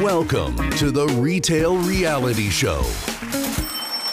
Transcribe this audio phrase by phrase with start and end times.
[0.00, 2.86] Welcome to the Retail Reality Show.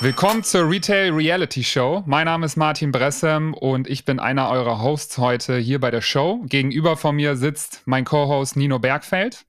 [0.01, 2.03] Willkommen zur Retail Reality Show.
[2.05, 6.01] Mein Name ist Martin Bressem und ich bin einer eurer Hosts heute hier bei der
[6.01, 6.43] Show.
[6.43, 9.45] Gegenüber von mir sitzt mein Co-Host Nino Bergfeld.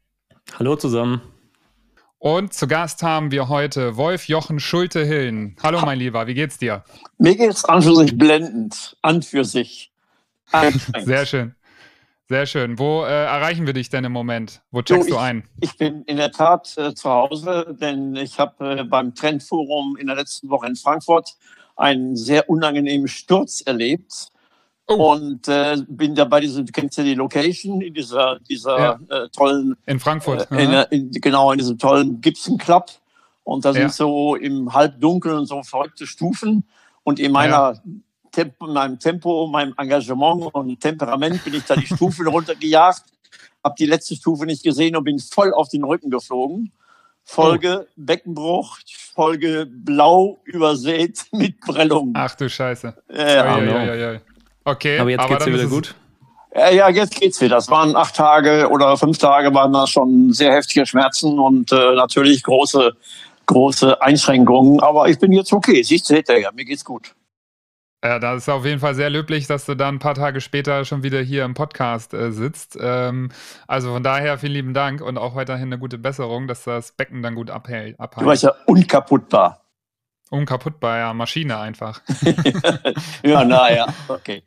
[0.57, 1.23] Hallo zusammen.
[2.19, 5.57] Und zu Gast haben wir heute Wolf Jochen Schulte-Hillen.
[5.61, 6.84] Hallo mein Lieber, wie geht's dir?
[7.19, 8.97] Mir geht's an für sich blendend.
[9.02, 9.91] An für sich.
[11.05, 11.57] Sehr schön.
[12.31, 12.79] Sehr schön.
[12.79, 14.61] Wo äh, erreichen wir dich denn im Moment?
[14.71, 15.45] Wo checkst so, ich, du ein?
[15.61, 20.09] Ich bin in der Tat äh, zu Hause, denn ich habe äh, beim Trendforum in
[20.09, 21.37] der letzten Woche in Frankfurt
[21.77, 24.29] einen sehr unangenehmen Sturz erlebt.
[24.88, 25.12] Oh.
[25.12, 29.01] Und äh, bin da bei diesem, du kennst ja die Location, in dieser, dieser ja.
[29.09, 29.77] äh, tollen.
[29.87, 30.51] In Frankfurt.
[30.51, 32.91] Äh, in, in, genau, in diesem tollen Gibson Club.
[33.43, 33.88] Und da sind ja.
[33.88, 36.69] so im Halbdunkeln so verrückte Stufen.
[37.05, 37.83] Und in meiner ja.
[38.38, 43.02] Tempo, meinem Tempo, meinem Engagement und Temperament bin ich da die Stufen runtergejagt,
[43.65, 46.71] habe die letzte Stufe nicht gesehen und bin voll auf den Rücken geflogen.
[47.24, 47.93] Folge oh.
[47.96, 48.79] Beckenbruch,
[49.15, 52.13] Folge blau übersät mit Prellung.
[52.15, 52.95] Ach du Scheiße.
[53.13, 54.21] Ja, oh, ja, ja,
[54.65, 55.95] Okay, aber jetzt aber geht's dir wieder gut.
[56.54, 57.57] Ja, ja, jetzt geht's wieder.
[57.57, 61.95] Das waren acht Tage oder fünf Tage waren das schon sehr heftige Schmerzen und äh,
[61.95, 62.96] natürlich große,
[63.46, 64.81] große Einschränkungen.
[64.81, 65.82] Aber ich bin jetzt okay.
[65.82, 67.15] Siehst du, ja, mir geht's gut.
[68.04, 70.84] Ja, das ist auf jeden Fall sehr löblich, dass du dann ein paar Tage später
[70.84, 72.78] schon wieder hier im Podcast äh, sitzt.
[72.81, 73.31] Ähm,
[73.66, 77.22] also von daher vielen lieben Dank und auch weiterhin eine gute Besserung, dass das Becken
[77.22, 77.99] dann gut abhält.
[77.99, 78.25] abhält.
[78.25, 79.65] Du warst ja unkaputtbar.
[80.31, 82.03] Unkaputtbar, ja, Maschine einfach.
[83.25, 84.44] ja, naja, okay.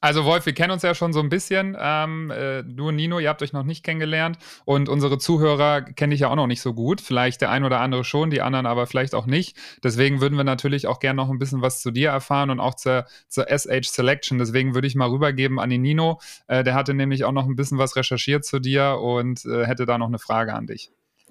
[0.00, 1.76] Also Wolf, wir kennen uns ja schon so ein bisschen.
[1.78, 6.14] Ähm, äh, du und Nino, ihr habt euch noch nicht kennengelernt und unsere Zuhörer kenne
[6.14, 7.00] ich ja auch noch nicht so gut.
[7.00, 9.56] Vielleicht der ein oder andere schon, die anderen aber vielleicht auch nicht.
[9.82, 12.74] Deswegen würden wir natürlich auch gerne noch ein bisschen was zu dir erfahren und auch
[12.74, 14.38] zur, zur SH Selection.
[14.38, 16.20] Deswegen würde ich mal rübergeben an den Nino.
[16.46, 19.86] Äh, der hatte nämlich auch noch ein bisschen was recherchiert zu dir und äh, hätte
[19.86, 20.90] da noch eine Frage an dich.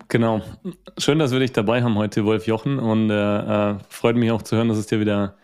[0.10, 0.42] Genau.
[0.98, 2.80] Schön, dass wir dich dabei haben heute, Wolf Jochen.
[2.80, 5.38] Und äh, äh, freut mich auch zu hören, dass es dir wieder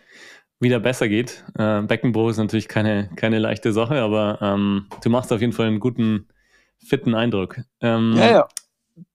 [0.64, 1.44] wieder besser geht.
[1.56, 5.68] Äh, Beckenbruch ist natürlich keine, keine leichte Sache, aber ähm, du machst auf jeden Fall
[5.68, 6.26] einen guten,
[6.84, 7.60] fitten Eindruck.
[7.80, 8.48] Ähm, ja, ja.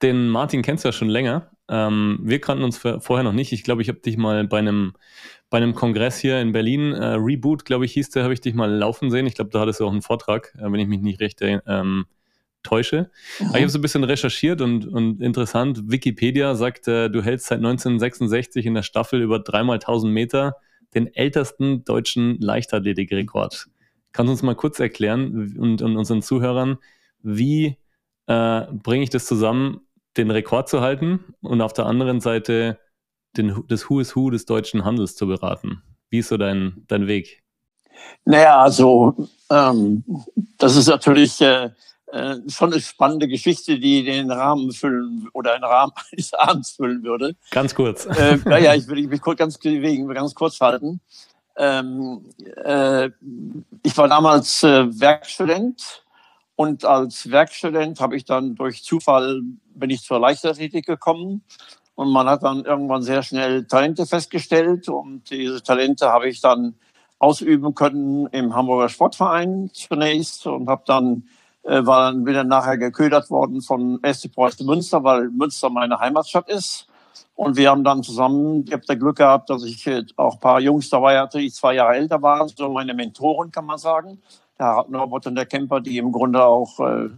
[0.02, 1.52] Den Martin kennst du ja schon länger.
[1.70, 3.52] Ähm, wir kannten uns vorher noch nicht.
[3.52, 4.94] Ich glaube, ich habe dich mal bei einem,
[5.50, 8.56] bei einem Kongress hier in Berlin, äh, Reboot, glaube ich, hieß der, habe ich dich
[8.56, 9.28] mal laufen sehen.
[9.28, 12.06] Ich glaube, da hattest du auch einen Vortrag, äh, wenn ich mich nicht recht ähm,
[12.64, 13.10] täusche.
[13.40, 13.48] Mhm.
[13.48, 17.48] Aber ich habe so ein bisschen recherchiert und, und interessant, Wikipedia sagt, äh, du hältst
[17.48, 20.56] seit 1966 in der Staffel über dreimal 1000 Meter
[20.94, 23.68] den ältesten deutschen Leichtathletikrekord.
[24.12, 26.78] Kannst du uns mal kurz erklären und, und unseren Zuhörern,
[27.22, 27.78] wie
[28.28, 29.82] äh, bringe ich das zusammen,
[30.18, 32.80] den Rekord zu halten und auf der anderen Seite
[33.38, 35.84] den, das Who is Who des deutschen Handels zu beraten?
[36.10, 37.44] Wie ist so dein, dein Weg?
[38.26, 40.04] Naja, also ähm,
[40.58, 41.70] das ist natürlich äh,
[42.12, 47.04] äh, schon eine spannende Geschichte, die den Rahmen füllen oder den Rahmen eines Abends füllen
[47.04, 47.36] würde.
[47.52, 48.06] Ganz kurz.
[48.06, 51.02] Äh, naja, ich will mich ganz, ganz kurz halten.
[51.58, 52.26] Ähm,
[52.64, 53.10] äh,
[53.84, 56.04] ich war damals äh, Werkstudent
[56.56, 59.42] und als Werkstudent habe ich dann durch Zufall
[59.76, 61.44] bin ich zur Leichtathletik gekommen
[61.96, 66.76] und man hat dann irgendwann sehr schnell Talente festgestellt und diese Talente habe ich dann
[67.20, 71.28] ausüben können im Hamburger Sportverein zunächst und habe dann
[71.64, 76.50] äh, war dann wieder nachher geködert worden von SC Preußen Münster, weil Münster meine Heimatstadt
[76.50, 76.88] ist.
[77.36, 80.40] Und wir haben dann zusammen, ich habe das Glück gehabt, dass ich äh, auch ein
[80.40, 84.22] paar Jungs dabei hatte, die zwei Jahre älter waren, so meine Mentoren, kann man sagen.
[84.60, 87.10] Der Norbert und der Camper, die im Grunde auch äh,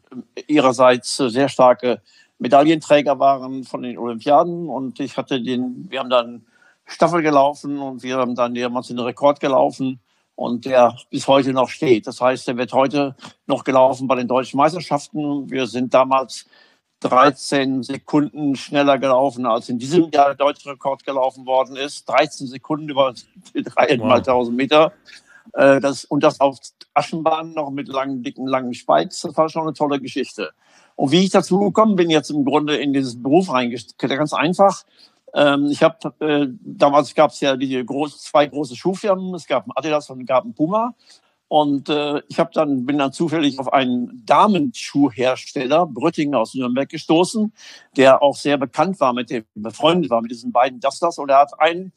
[0.48, 2.02] ihrerseits sehr starke
[2.38, 4.70] Medaillenträger waren von den Olympiaden.
[4.70, 6.46] Und ich hatte den, wir haben dann
[6.86, 10.00] Staffel gelaufen und wir haben dann damals den Rekord gelaufen
[10.42, 12.08] und der bis heute noch steht.
[12.08, 13.16] Das heißt, der wird heute
[13.46, 15.52] noch gelaufen bei den deutschen Meisterschaften.
[15.52, 16.46] Wir sind damals
[17.02, 22.10] 13 Sekunden schneller gelaufen, als in diesem Jahr der deutsche Rekord gelaufen worden ist.
[22.10, 23.14] 13 Sekunden über
[23.54, 24.50] dreieinhalb wow.
[24.50, 24.94] Meter.
[25.54, 26.58] Äh, das, und das auf
[26.96, 29.22] Aschenbahn noch mit langen, dicken, langen Spikes.
[29.22, 30.54] Das war schon eine tolle Geschichte.
[30.96, 34.84] Und wie ich dazu gekommen bin, jetzt im Grunde in diesen Beruf reingestellt, ganz einfach.
[35.34, 39.34] Ähm, ich habe äh, damals gab es ja die groß, zwei große Schuhfirmen.
[39.36, 40.96] Es gab einen Adidas und gab einen Puma.
[41.48, 47.52] Und äh, ich habe dann bin dann zufällig auf einen Damenschuhhersteller Brüttingen aus Nürnberg gestoßen,
[47.98, 51.40] der auch sehr bekannt war mit dem befreundet war mit diesen beiden Dustlers und er
[51.40, 51.92] hat ein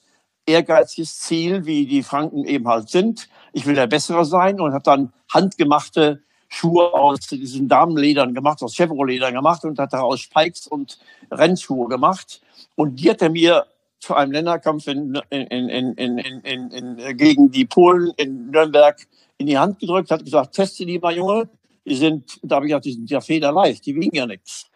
[0.45, 3.29] ehrgeiziges Ziel, wie die Franken eben halt sind.
[3.53, 8.75] Ich will der Bessere sein und hat dann handgemachte Schuhe aus diesen Damenledern gemacht, aus
[8.75, 10.99] Chevrolet-Ledern gemacht und hat daraus Spikes und
[11.31, 12.41] Rennschuhe gemacht.
[12.77, 13.67] Und die hat er mir
[13.99, 18.97] zu einem Länderkampf in, in, in, in, in, gegen die Polen in Nürnberg
[19.39, 21.49] in die Hand gedrückt, hat gesagt, teste die mal, Junge.
[21.87, 24.67] Die sind, da habe ich gesagt, die sind ja federleicht, die wiegen ja nichts.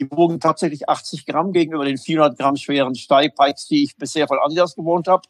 [0.00, 4.38] Die wogen tatsächlich 80 Gramm gegenüber den 400 Gramm schweren Steigpikes, die ich bisher von
[4.38, 5.22] Adidas gewohnt habe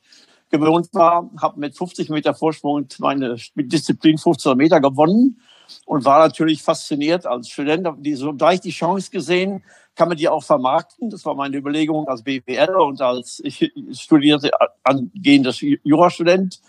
[0.50, 5.38] gewohnt war, habe mit 50 Meter Vorsprung meine Disziplin 15 Meter gewonnen
[5.86, 7.88] und war natürlich fasziniert als Student.
[7.98, 9.62] Die, so gleich die Chance gesehen,
[9.94, 11.10] kann man die auch vermarkten.
[11.10, 14.50] Das war meine Überlegung als BWL und als ich studierte
[14.84, 16.60] angehender Jurastudent.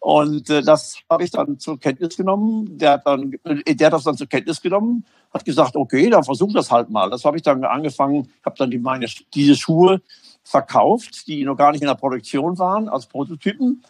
[0.00, 2.78] Und äh, das habe ich dann zur Kenntnis genommen.
[2.78, 6.52] Der hat, dann, der hat das dann zur Kenntnis genommen, hat gesagt, okay, dann versuch
[6.52, 7.10] das halt mal.
[7.10, 10.00] Das habe ich dann angefangen, habe dann die, meine, diese Schuhe
[10.44, 13.82] verkauft, die noch gar nicht in der Produktion waren, als Prototypen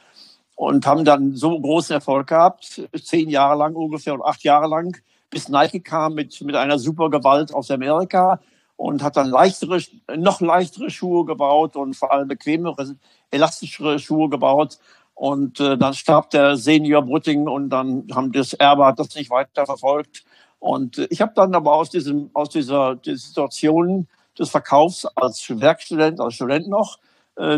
[0.59, 4.97] und haben dann so großen Erfolg gehabt, zehn Jahre lang ungefähr und acht Jahre lang,
[5.31, 8.41] bis Nike kam mit, mit einer super Gewalt aus Amerika
[8.75, 9.81] und hat dann leichtere,
[10.17, 12.97] noch leichtere Schuhe gebaut und vor allem bequemere,
[13.31, 14.79] elastischere Schuhe gebaut.
[15.15, 19.31] Und äh, dann starb der Senior Brütting und dann haben das Erbe hat das nicht
[19.31, 20.25] weiter verfolgt.
[20.59, 25.45] Und äh, ich habe dann aber aus diesem aus dieser, dieser Situation des Verkaufs als
[25.49, 26.99] Werkstudent, als Student noch,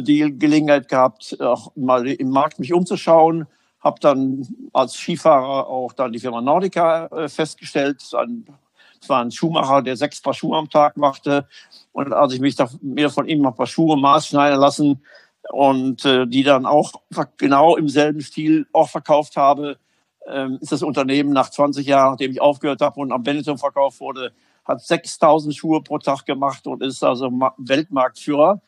[0.03, 3.47] die Gelegenheit gehabt, auch mal im Markt mich umzuschauen.
[3.81, 8.03] Habe dann als Skifahrer auch dann die Firma Nordica äh, festgestellt.
[8.03, 11.47] Es war ein Schuhmacher, der sechs Paar Schuhe am Tag machte.
[11.93, 15.03] Und als ich mich da, mir von ihm ein paar Schuhe maßschneiden lassen
[15.51, 16.93] und äh, die dann auch
[17.39, 19.79] genau im selben Stil auch verkauft habe,
[20.27, 24.01] ähm, ist das Unternehmen nach 20 Jahren, nachdem ich aufgehört habe und am Benetton verkauft
[24.01, 24.33] wurde,
[24.65, 28.61] hat 6000 Schuhe pro Tag gemacht und ist also Weltmarktführer.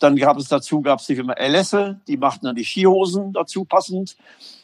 [0.00, 3.64] Dann gab es dazu, gab es die Firma Elesse, die machten dann die Skihosen dazu
[3.64, 4.16] passend.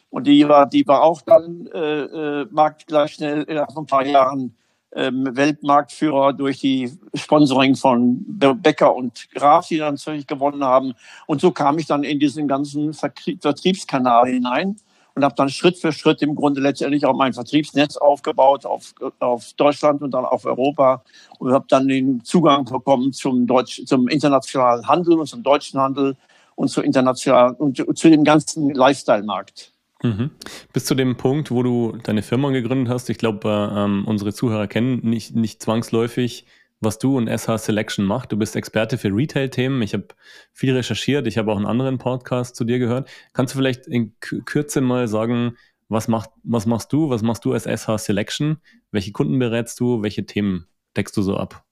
[0.09, 4.05] Und die war, die war auch dann äh, äh, marktgleich schnell innerhalb von ein paar
[4.05, 4.55] Jahren
[4.95, 10.93] ähm, Weltmarktführer durch die Sponsoring von Becker und Graf, die dann natürlich gewonnen haben.
[11.27, 14.77] Und so kam ich dann in diesen ganzen Vertriebskanal hinein
[15.17, 19.53] und habe dann Schritt für Schritt im Grunde letztendlich auch mein Vertriebsnetz aufgebaut auf, auf
[19.53, 21.03] Deutschland und dann auf Europa
[21.39, 26.15] und habe dann den Zugang bekommen zum, Deutsch, zum internationalen Handel und zum deutschen Handel
[26.55, 29.71] und zu internationalen und zu dem ganzen Lifestyle-Markt.
[30.03, 30.29] Mhm.
[30.71, 34.67] Bis zu dem Punkt, wo du deine Firma gegründet hast, ich glaube, ähm, unsere Zuhörer
[34.67, 36.45] kennen nicht, nicht zwangsläufig
[36.79, 38.31] was du und SH Selection macht.
[38.31, 39.81] Du bist Experte für Retail-Themen.
[39.81, 40.07] Ich habe
[40.53, 41.27] viel recherchiert.
[41.27, 43.09] Ich habe auch einen anderen Podcast zu dir gehört.
[43.33, 45.57] Kannst du vielleicht in Kürze mal sagen,
[45.89, 47.09] was, macht, was machst du?
[47.09, 48.57] Was machst du als SH Selection?
[48.91, 50.03] Welche Kunden berätst du?
[50.03, 51.65] Welche Themen deckst du so ab?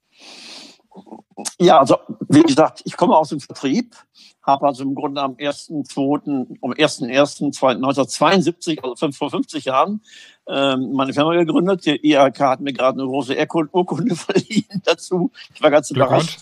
[1.59, 1.97] Ja, also
[2.29, 3.95] wie gesagt, ich komme aus dem Vertrieb,
[4.41, 10.01] habe also im Grunde am 1.2., um 1.1.1972, also vor 50 Jahren,
[10.47, 11.85] ähm, meine Firma gegründet.
[11.85, 13.37] Die IHK hat mir gerade eine große
[13.71, 15.31] Urkunde verliehen dazu.
[15.53, 16.39] Ich war ganz überrascht,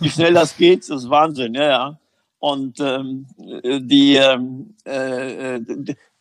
[0.00, 0.88] wie schnell das geht.
[0.88, 1.98] Das ist Wahnsinn, ja, ja.
[2.38, 5.60] Und ähm, die ähm, äh,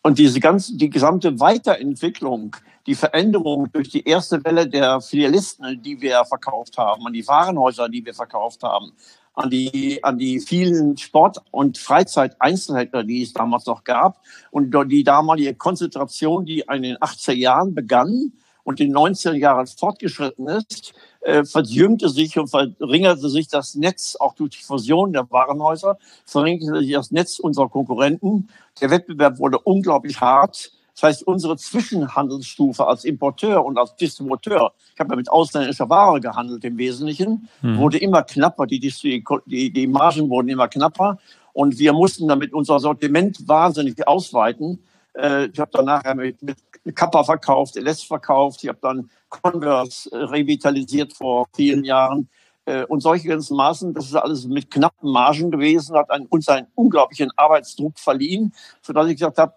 [0.03, 2.55] und diese ganze, die gesamte Weiterentwicklung,
[2.85, 7.87] die Veränderung durch die erste Welle der Filialisten, die wir verkauft haben, an die Warenhäuser,
[7.87, 8.91] die wir verkauft haben,
[9.33, 14.19] an die, an die vielen Sport- und Freizeit-Einzelhändler, die es damals noch gab
[14.51, 19.67] und die damalige Konzentration, die in den 80er Jahren begann und in den 90er Jahren
[19.67, 25.29] fortgeschritten ist, äh, verjüngte sich und verringerte sich das Netz, auch durch die Fusion der
[25.29, 28.49] Warenhäuser, verringerte sich das Netz unserer Konkurrenten.
[28.81, 30.71] Der Wettbewerb wurde unglaublich hart.
[30.95, 36.21] Das heißt, unsere Zwischenhandelsstufe als Importeur und als Distributeur, ich habe ja mit ausländischer Ware
[36.21, 37.77] gehandelt im Wesentlichen, mhm.
[37.79, 41.17] wurde immer knapper, die, die, die Margen wurden immer knapper
[41.51, 44.83] und wir mussten damit unser Sortiment wahnsinnig ausweiten.
[45.13, 46.57] Äh, ich habe dann nachher mit, mit
[46.91, 52.29] Kappa verkauft, LS verkauft, ich habe dann Converse äh, revitalisiert vor vielen Jahren.
[52.65, 56.67] Äh, und solche ganzen Maßen, das ist alles mit knappen Margen gewesen, hat uns einen
[56.75, 59.53] unglaublichen Arbeitsdruck verliehen, sodass ich gesagt habe,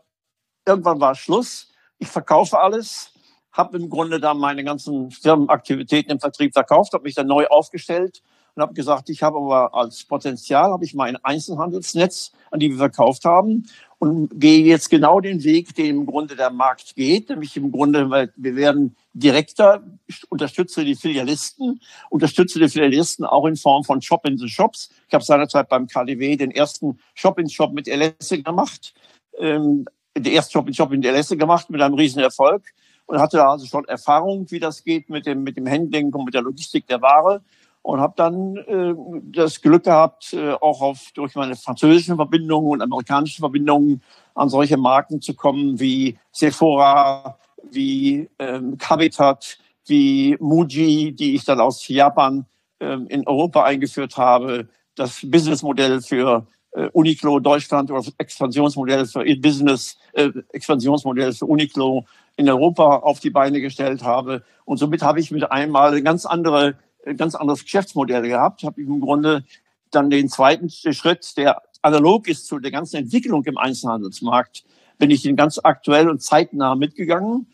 [0.67, 1.73] irgendwann war Schluss.
[1.99, 3.13] Ich verkaufe alles,
[3.53, 8.23] habe im Grunde dann meine ganzen Firmenaktivitäten im Vertrieb verkauft, habe mich dann neu aufgestellt
[8.57, 12.79] und habe gesagt, ich habe aber als Potenzial habe ich mein Einzelhandelsnetz, an die wir
[12.79, 13.67] verkauft haben
[13.99, 18.09] und gehe jetzt genau den Weg, den im Grunde der Markt geht, nämlich im Grunde,
[18.09, 19.83] weil wir werden direkter,
[20.31, 24.89] unterstütze die Filialisten, unterstütze die Filialisten auch in Form von Shop in the Shops.
[25.07, 28.95] Ich habe seinerzeit beim KDW den ersten Shop in Shop mit LS gemacht.
[29.39, 29.85] Ähm,
[30.17, 32.63] der erste Job in Job in der Lesse gemacht mit einem riesen Erfolg
[33.05, 36.33] und hatte also schon Erfahrung, wie das geht mit dem, mit dem Handling und mit
[36.33, 37.43] der Logistik der Ware
[37.87, 38.95] und habe dann äh,
[39.31, 44.03] das Glück gehabt, äh, auch auf, durch meine französischen Verbindungen und amerikanischen Verbindungen
[44.35, 47.39] an solche Marken zu kommen wie Sephora,
[47.71, 52.47] wie ähm, Habitat, wie Muji, die ich dann aus Japan
[52.81, 54.69] ähm, in Europa eingeführt habe.
[54.97, 62.05] Das Businessmodell für äh, Uniqlo Deutschland oder Expansionsmodell für Business, äh, Expansionsmodell für Uniqlo
[62.37, 64.43] in Europa auf die Beine gestellt habe.
[64.65, 66.75] Und somit habe ich mit einmal eine ganz andere
[67.15, 69.45] ganz anderes Geschäftsmodell gehabt, habe im Grunde
[69.91, 74.65] dann den zweiten Schritt, der analog ist zu der ganzen Entwicklung im Einzelhandelsmarkt,
[74.99, 77.47] bin ich den ganz aktuell und zeitnah mitgegangen.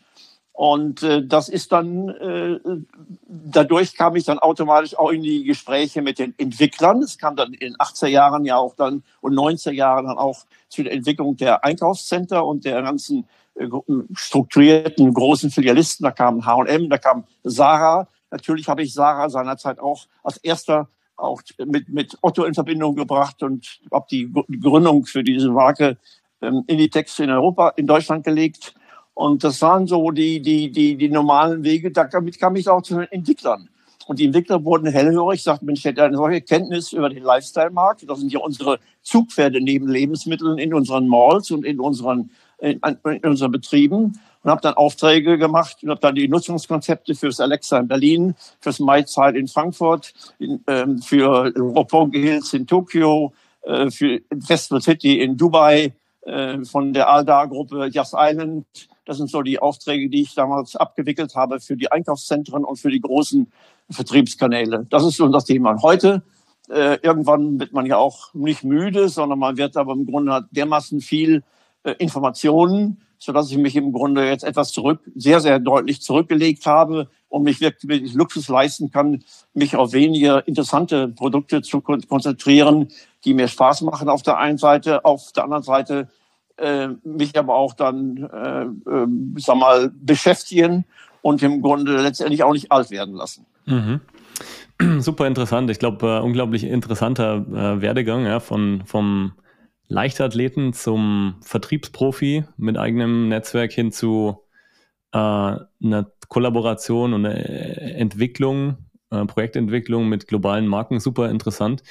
[0.53, 2.59] Und äh, das ist dann, äh,
[3.27, 7.01] dadurch kam ich dann automatisch auch in die Gespräche mit den Entwicklern.
[7.01, 10.45] Es kam dann in den 80er Jahren ja auch dann und 90er Jahren dann auch
[10.69, 13.67] zu der Entwicklung der Einkaufscenter und der ganzen äh,
[14.13, 16.03] strukturierten großen Filialisten.
[16.03, 18.07] Da kam H&M, da kam Sarah.
[18.33, 23.43] Natürlich habe ich Sarah seinerzeit auch als erster auch mit, mit Otto in Verbindung gebracht
[23.43, 25.97] und habe die Gründung für diese Marke
[26.41, 28.73] ähm, in die Texte in Europa, in Deutschland gelegt.
[29.13, 31.91] Und das waren so die, die, die, die normalen Wege.
[31.91, 33.69] Damit kam ich auch zu den Entwicklern.
[34.07, 38.09] Und die Entwickler wurden hellhörig, sagten, Mensch, ich hätte eine solche Kenntnis über den Lifestyle-Markt.
[38.09, 43.23] Das sind ja unsere Zugpferde neben Lebensmitteln in unseren Malls und in unseren, in, in
[43.23, 44.19] unseren Betrieben.
[44.43, 48.79] Und habe dann Aufträge gemacht und habe dann die Nutzungskonzepte fürs Alexa in Berlin, fürs
[48.79, 55.37] MyZeit in Frankfurt, in, ähm, für Roppongi Hills in Tokio, äh, für Festival City in
[55.37, 58.65] Dubai, äh, von der Aldar-Gruppe Just Island
[59.05, 62.89] das sind so die Aufträge, die ich damals abgewickelt habe für die Einkaufszentren und für
[62.89, 63.51] die großen
[63.89, 64.85] Vertriebskanäle.
[64.89, 65.81] Das ist das Thema.
[65.81, 66.23] Heute,
[66.69, 71.01] äh, irgendwann wird man ja auch nicht müde, sondern man wird aber im Grunde dermaßen
[71.01, 71.43] viel
[71.83, 77.07] äh, Informationen, sodass ich mich im Grunde jetzt etwas zurück, sehr, sehr deutlich zurückgelegt habe
[77.29, 82.89] und mich wirklich, Luxus leisten kann, mich auf weniger interessante Produkte zu konzentrieren,
[83.23, 86.09] die mir Spaß machen auf der einen Seite, auf der anderen Seite
[86.57, 90.85] äh, mich aber auch dann, äh, äh, sag mal, beschäftigen
[91.21, 93.45] und im Grunde letztendlich auch nicht alt werden lassen.
[93.65, 94.01] Mhm.
[94.99, 95.71] Super interessant.
[95.71, 99.31] Ich glaube, äh, unglaublich interessanter äh, Werdegang ja, von, vom
[99.87, 104.43] Leichtathleten zum Vertriebsprofi mit eigenem Netzwerk hin zu
[105.11, 107.37] äh, einer Kollaboration und einer
[107.79, 108.77] Entwicklung,
[109.11, 110.99] äh, Projektentwicklung mit globalen Marken.
[110.99, 111.83] Super interessant.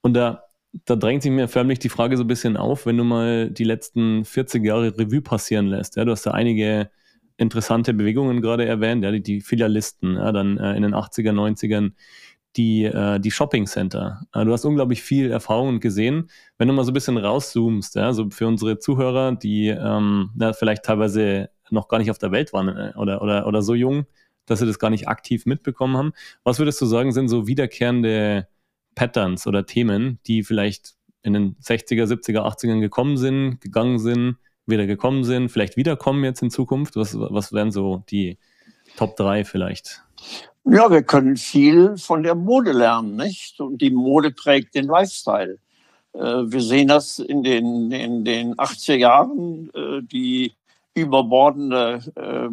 [0.00, 0.44] Und da
[0.84, 3.64] da drängt sich mir förmlich die Frage so ein bisschen auf, wenn du mal die
[3.64, 5.96] letzten 40 Jahre Revue passieren lässt.
[5.96, 6.90] Ja, du hast da einige
[7.36, 11.92] interessante Bewegungen gerade erwähnt, ja, die, die Filialisten, ja, dann äh, in den 80er, 90ern
[12.56, 14.26] die, äh, die Shopping Center.
[14.32, 16.30] Äh, du hast unglaublich viel Erfahrung gesehen.
[16.58, 20.52] Wenn du mal so ein bisschen rauszoomst, ja, so für unsere Zuhörer, die ähm, ja,
[20.52, 24.06] vielleicht teilweise noch gar nicht auf der Welt waren äh, oder, oder, oder so jung,
[24.46, 26.12] dass sie das gar nicht aktiv mitbekommen haben.
[26.44, 28.46] Was würdest du sagen, sind so wiederkehrende
[28.94, 34.86] Patterns oder Themen, die vielleicht in den 60er, 70er, 80ern gekommen sind, gegangen sind, wieder
[34.86, 36.96] gekommen sind, vielleicht wiederkommen jetzt in Zukunft?
[36.96, 38.38] Was, was wären so die
[38.96, 40.02] Top 3 vielleicht?
[40.66, 43.60] Ja, wir können viel von der Mode lernen, nicht?
[43.60, 45.58] Und die Mode prägt den Lifestyle.
[46.14, 50.54] Äh, wir sehen das in den, in den 80er Jahren, äh, die
[50.94, 52.48] überbordende, äh,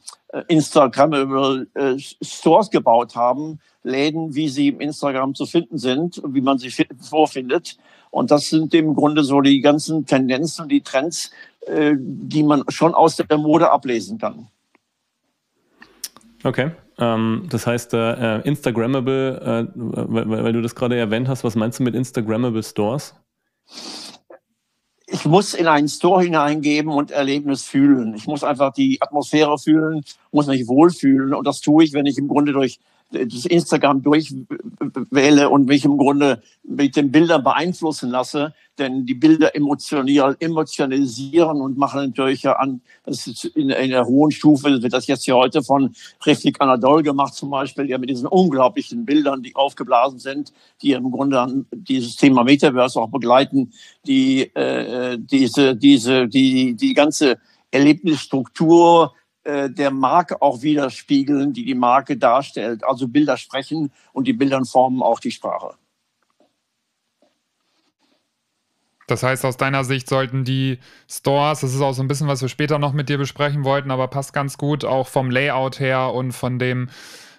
[0.49, 6.41] Instagrammable äh, Stores gebaut haben, Läden, wie sie im Instagram zu finden sind und wie
[6.41, 7.79] man sie vorfindet.
[8.11, 11.31] Und das sind im Grunde so die ganzen Tendenzen, die Trends,
[11.67, 14.49] äh, die man schon aus der Mode ablesen kann.
[16.45, 16.71] Okay.
[16.99, 21.79] Ähm, das heißt, äh, Instagrammable, äh, weil, weil, du das gerade erwähnt hast, was meinst
[21.79, 23.15] du mit Instagrammable Stores?
[25.09, 28.15] Ich muss in einen Store hineingeben und Erlebnis fühlen.
[28.15, 31.33] Ich muss einfach die Atmosphäre fühlen, muss mich wohlfühlen.
[31.33, 35.97] Und das tue ich, wenn ich im Grunde durch das Instagram durchwähle und mich im
[35.97, 42.81] Grunde mit den Bildern beeinflussen lasse, denn die Bilder emotionieren, emotionalisieren und machen natürlich an,
[43.05, 45.95] das ist in, in der hohen Stufe, wird das jetzt hier heute von
[46.25, 51.11] Refik Anadol gemacht zum Beispiel, ja mit diesen unglaublichen Bildern, die aufgeblasen sind, die im
[51.11, 53.73] Grunde dieses Thema Metaverse auch begleiten,
[54.07, 57.39] die äh, diese, diese, die, die ganze
[57.71, 59.15] Erlebnisstruktur
[59.47, 62.83] äh, der Marke auch widerspiegeln, die die Marke darstellt.
[62.83, 65.75] Also Bilder sprechen und die Bilder formen auch die Sprache.
[69.07, 72.43] Das heißt, aus deiner Sicht sollten die Stores, das ist auch so ein bisschen, was
[72.43, 76.13] wir später noch mit dir besprechen wollten, aber passt ganz gut auch vom Layout her
[76.13, 76.89] und von dem,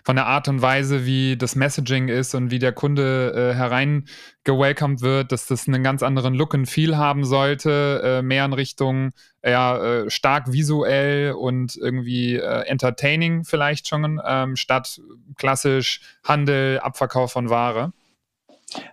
[0.07, 5.01] von der Art und Weise, wie das Messaging ist und wie der Kunde äh, hereingewelcomed
[5.01, 9.11] wird, dass das einen ganz anderen Look and Feel haben sollte, äh, mehr in Richtung
[9.41, 15.01] eher äh, stark visuell und irgendwie äh, entertaining vielleicht schon, ähm, statt
[15.35, 17.91] klassisch Handel, Abverkauf von Ware.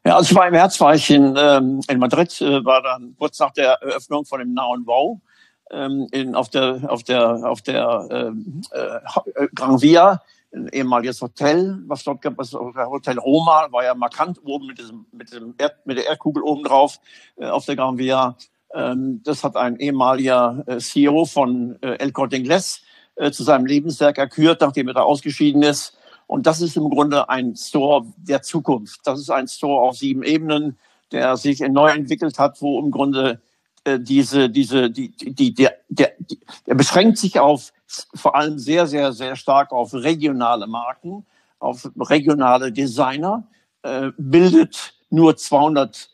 [0.04, 3.14] Ja, also ich war im März war ich in, ähm, in Madrid, äh, war dann
[3.16, 5.20] kurz nach der Eröffnung von dem Nauen Wow
[5.70, 10.20] ähm, in, auf der auf der auf der ähm, äh, Gran Via
[10.54, 15.06] ein ehemaliges Hotel, was dort gab, das Hotel Roma, war ja markant oben mit, diesem,
[15.12, 17.00] mit, dem Erd, mit der Erdkugel oben drauf
[17.36, 18.36] äh, auf der Gran Via.
[18.72, 22.82] Ähm, das hat ein ehemaliger äh, CEO von äh, El Corte Inglés
[23.16, 25.96] äh, zu seinem Lebenswerk erkürt, nachdem er da ausgeschieden ist.
[26.26, 29.00] Und das ist im Grunde ein Store der Zukunft.
[29.04, 30.78] Das ist ein Store auf sieben Ebenen,
[31.12, 33.40] der sich neu entwickelt hat, wo im Grunde
[33.84, 36.12] äh, diese, diese, die, die, der, der,
[36.66, 37.72] der beschränkt sich auf
[38.14, 41.26] vor allem sehr, sehr, sehr stark auf regionale Marken,
[41.58, 43.46] auf regionale Designer,
[43.82, 46.10] äh, bildet nur 200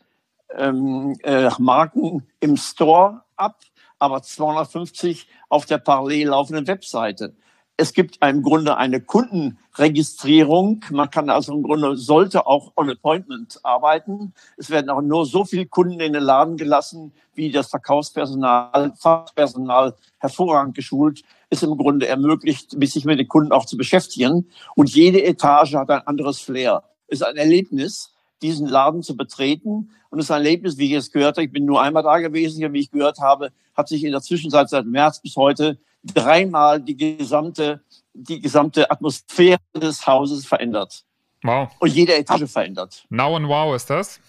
[0.56, 3.60] ähm, äh, Marken im Store ab,
[3.98, 7.34] aber 250 auf der parallel laufenden Webseite.
[7.80, 10.84] Es gibt im Grunde eine Kundenregistrierung.
[10.90, 14.34] Man kann also im Grunde, sollte auch on appointment arbeiten.
[14.58, 19.94] Es werden auch nur so viele Kunden in den Laden gelassen, wie das Verkaufspersonal, Fachpersonal
[20.18, 24.50] hervorragend geschult ist im Grunde ermöglicht, sich mit den Kunden auch zu beschäftigen.
[24.76, 26.82] Und jede Etage hat ein anderes Flair.
[27.08, 29.90] Es ist ein Erlebnis, diesen Laden zu betreten.
[30.10, 31.46] Und es ist ein Erlebnis, wie ich es gehört habe.
[31.46, 32.74] Ich bin nur einmal da gewesen.
[32.74, 36.96] Wie ich gehört habe, hat sich in der Zwischenzeit seit März bis heute dreimal die
[36.96, 41.04] gesamte, die gesamte Atmosphäre des Hauses verändert.
[41.42, 41.70] Wow.
[41.78, 43.04] Und jede Etage verändert.
[43.08, 44.20] Now and Wow ist das?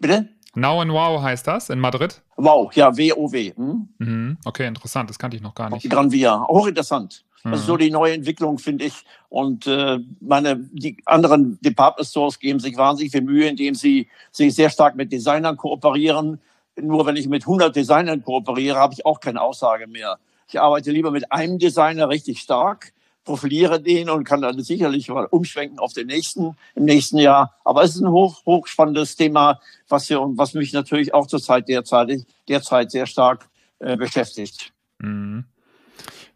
[0.00, 0.28] Bitte?
[0.54, 2.22] Now and Wow heißt das in Madrid?
[2.36, 3.54] Wow, ja, W-O-W.
[3.54, 3.88] Hm?
[3.98, 4.38] Mhm.
[4.44, 5.88] Okay, interessant, das kannte ich noch gar nicht.
[5.88, 7.24] Gran Via, auch interessant.
[7.44, 7.66] Das ist mhm.
[7.66, 9.04] so die neue Entwicklung, finde ich.
[9.28, 14.54] Und äh, meine, die anderen Department Stores geben sich wahnsinnig viel Mühe, indem sie sich
[14.54, 16.40] sehr stark mit Designern kooperieren,
[16.80, 20.18] nur wenn ich mit 100 Designern kooperiere, habe ich auch keine Aussage mehr.
[20.48, 22.92] Ich arbeite lieber mit einem Designer richtig stark,
[23.24, 27.54] profiliere den und kann dann sicherlich mal umschwenken auf den nächsten im nächsten Jahr.
[27.64, 32.24] Aber es ist ein hoch, hochspannendes Thema, was wir was mich natürlich auch zurzeit derzeit,
[32.48, 33.48] derzeit sehr stark
[33.80, 34.72] äh, beschäftigt.
[34.98, 35.44] Mhm.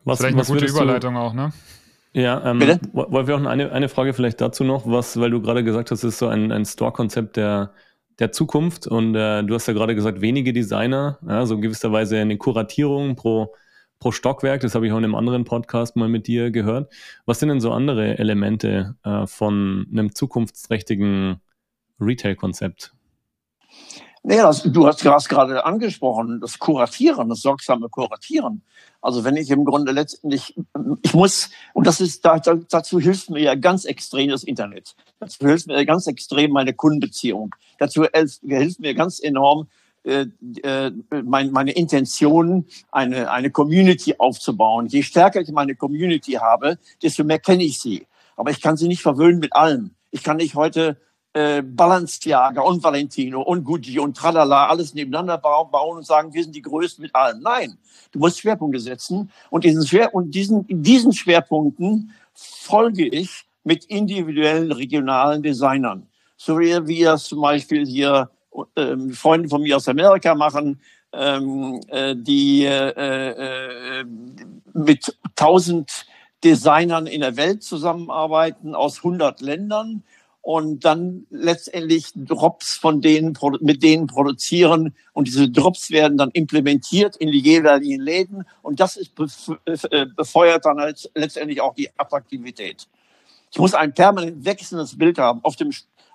[0.05, 1.53] Was, vielleicht eine gute Überleitung du, auch, ne?
[2.13, 2.81] Ja, ähm, Bitte?
[2.93, 6.05] wollen wir auch eine, eine Frage vielleicht dazu noch, was, weil du gerade gesagt hast,
[6.05, 7.73] es ist so ein, ein Store-Konzept der
[8.23, 8.87] der Zukunft.
[8.87, 12.39] Und äh, du hast ja gerade gesagt, wenige Designer, ja, so in gewisser Weise eine
[12.39, 13.53] Kuratierung pro,
[13.99, 14.61] pro Stockwerk.
[14.63, 16.91] Das habe ich auch in einem anderen Podcast mal mit dir gehört.
[17.27, 21.41] Was sind denn so andere Elemente äh, von einem zukunftsträchtigen
[22.01, 22.95] Retail-Konzept?
[24.25, 28.63] Naja, das, du hast gerade angesprochen, das Kuratieren, das sorgsame Kuratieren.
[29.01, 30.55] Also wenn ich im Grunde letztendlich,
[31.03, 34.95] ich muss, und das ist, dazu hilft mir ja ganz extrem das Internet.
[35.19, 37.53] Dazu hilft mir ganz extrem meine Kundenbeziehung.
[37.83, 38.05] Dazu
[38.47, 39.67] hilft mir ganz enorm
[40.05, 40.27] äh,
[40.63, 40.93] äh,
[41.25, 44.87] mein, meine Intention, eine, eine Community aufzubauen.
[44.87, 48.07] Je stärker ich meine Community habe, desto mehr kenne ich sie.
[48.37, 49.97] Aber ich kann sie nicht verwöhnen mit allem.
[50.13, 50.97] Ich kann nicht heute
[51.33, 56.55] äh, Balenciaga und Valentino und Gucci und Tralala alles nebeneinander bauen und sagen, wir sind
[56.55, 57.41] die Größten mit allem.
[57.41, 57.79] Nein,
[58.13, 64.71] du musst Schwerpunkte setzen und diesen, Schwer und diesen, diesen Schwerpunkten folge ich mit individuellen
[64.71, 66.07] regionalen Designern.
[66.45, 68.29] So wie wir es zum Beispiel hier
[68.75, 70.81] ähm, Freunde von mir aus Amerika machen,
[71.13, 74.05] ähm, äh, die äh, äh,
[74.73, 76.05] mit tausend
[76.43, 80.03] Designern in der Welt zusammenarbeiten aus 100 Ländern
[80.41, 87.15] und dann letztendlich Drops von denen, mit denen produzieren und diese Drops werden dann implementiert
[87.15, 89.13] in die jeweiligen Läden und das ist
[89.93, 92.89] äh, befeuert dann als letztendlich auch die Attraktivität.
[93.53, 95.73] Ich muss ein permanent wechselndes Bild haben auf dem,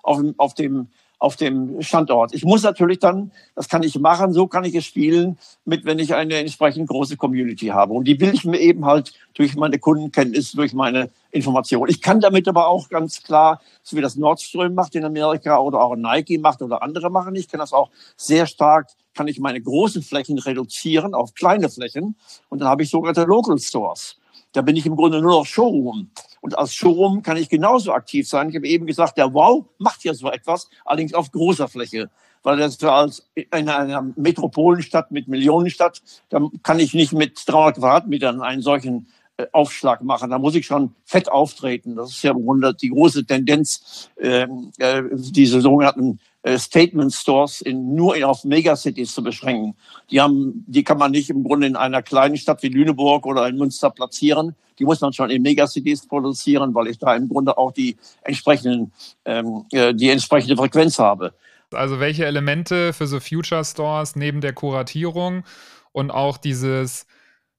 [0.08, 0.88] auf auf dem
[1.20, 2.32] auf dem Standort.
[2.32, 5.98] Ich muss natürlich dann, das kann ich machen, so kann ich es spielen, mit wenn
[5.98, 7.92] ich eine entsprechend große Community habe.
[7.92, 11.88] Und die will ich mir eben halt durch meine Kundenkenntnis, durch meine Information.
[11.88, 15.80] Ich kann damit aber auch ganz klar, so wie das Nordström macht in Amerika oder
[15.80, 19.60] auch Nike macht oder andere machen, ich kann das auch sehr stark, kann ich meine
[19.60, 22.14] großen Flächen reduzieren auf kleine Flächen.
[22.48, 24.17] Und dann habe ich sogenannte Local Stores.
[24.52, 26.10] Da bin ich im Grunde nur noch Showroom.
[26.40, 28.48] Und als Showroom kann ich genauso aktiv sein.
[28.48, 32.10] Ich habe eben gesagt, der Wow macht ja so etwas, allerdings auf großer Fläche.
[32.42, 38.40] Weil das als in einer Metropolenstadt mit Millionenstadt, da kann ich nicht mit 300 Quadratmetern
[38.40, 40.30] einen solchen äh, Aufschlag machen.
[40.30, 41.96] Da muss ich schon fett auftreten.
[41.96, 46.20] Das ist ja im Grunde die große Tendenz, ähm, äh, diese sogenannten
[46.56, 49.74] Statement Stores in, nur auf Megacities zu beschränken.
[50.10, 53.46] Die haben, die kann man nicht im Grunde in einer kleinen Stadt wie Lüneburg oder
[53.48, 54.54] in Münster platzieren.
[54.78, 58.92] Die muss man schon in Megacities produzieren, weil ich da im Grunde auch die entsprechenden,
[59.24, 61.34] ähm, äh, die entsprechende Frequenz habe.
[61.72, 65.44] Also welche Elemente für so Future Stores neben der Kuratierung
[65.92, 67.06] und auch dieses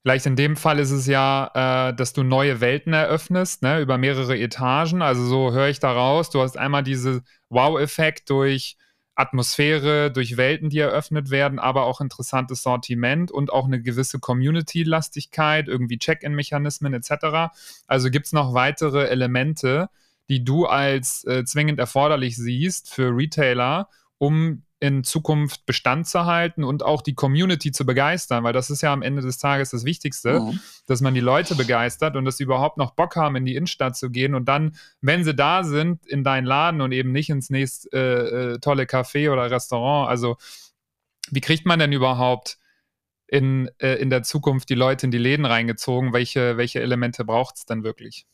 [0.01, 3.97] Vielleicht in dem Fall ist es ja, äh, dass du neue Welten eröffnest, ne, über
[3.97, 5.01] mehrere Etagen.
[5.01, 6.29] Also so höre ich daraus.
[6.29, 8.77] Du hast einmal diesen Wow-Effekt durch
[9.15, 15.67] Atmosphäre, durch Welten, die eröffnet werden, aber auch interessantes Sortiment und auch eine gewisse Community-Lastigkeit,
[15.67, 17.51] irgendwie Check-in-Mechanismen etc.
[17.85, 19.89] Also gibt es noch weitere Elemente,
[20.29, 26.63] die du als äh, zwingend erforderlich siehst für Retailer, um in Zukunft Bestand zu halten
[26.63, 29.83] und auch die Community zu begeistern, weil das ist ja am Ende des Tages das
[29.83, 30.59] Wichtigste, mhm.
[30.87, 33.97] dass man die Leute begeistert und dass sie überhaupt noch Bock haben, in die Innenstadt
[33.97, 37.49] zu gehen und dann, wenn sie da sind, in deinen Laden und eben nicht ins
[37.49, 40.09] nächste äh, äh, tolle Café oder Restaurant.
[40.09, 40.37] Also,
[41.29, 42.57] wie kriegt man denn überhaupt
[43.27, 46.13] in, äh, in der Zukunft die Leute in die Läden reingezogen?
[46.13, 48.25] Welche, welche Elemente braucht es denn wirklich?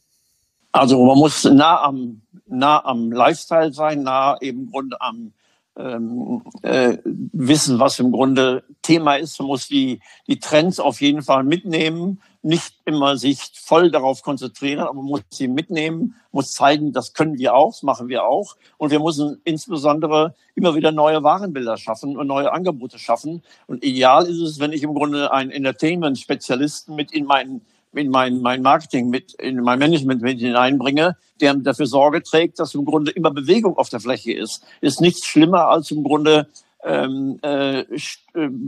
[0.71, 5.33] Also man muss nah am, nah am Lifestyle sein, nah eben rund am
[5.77, 9.39] ähm, äh, wissen, was im Grunde Thema ist.
[9.39, 14.81] Man muss die, die Trends auf jeden Fall mitnehmen, nicht immer sich voll darauf konzentrieren,
[14.81, 18.55] aber man muss sie mitnehmen, muss zeigen, das können wir auch, das machen wir auch.
[18.77, 23.41] Und wir müssen insbesondere immer wieder neue Warenbilder schaffen und neue Angebote schaffen.
[23.67, 27.61] Und ideal ist es, wenn ich im Grunde einen Entertainment-Spezialisten mit in meinen
[27.95, 32.75] in mein, mein Marketing mit, in mein Management mit hineinbringe, der dafür Sorge trägt, dass
[32.75, 34.63] im Grunde immer Bewegung auf der Fläche ist.
[34.81, 36.47] Ist nichts schlimmer als im Grunde
[36.85, 37.85] ähm, äh, äh,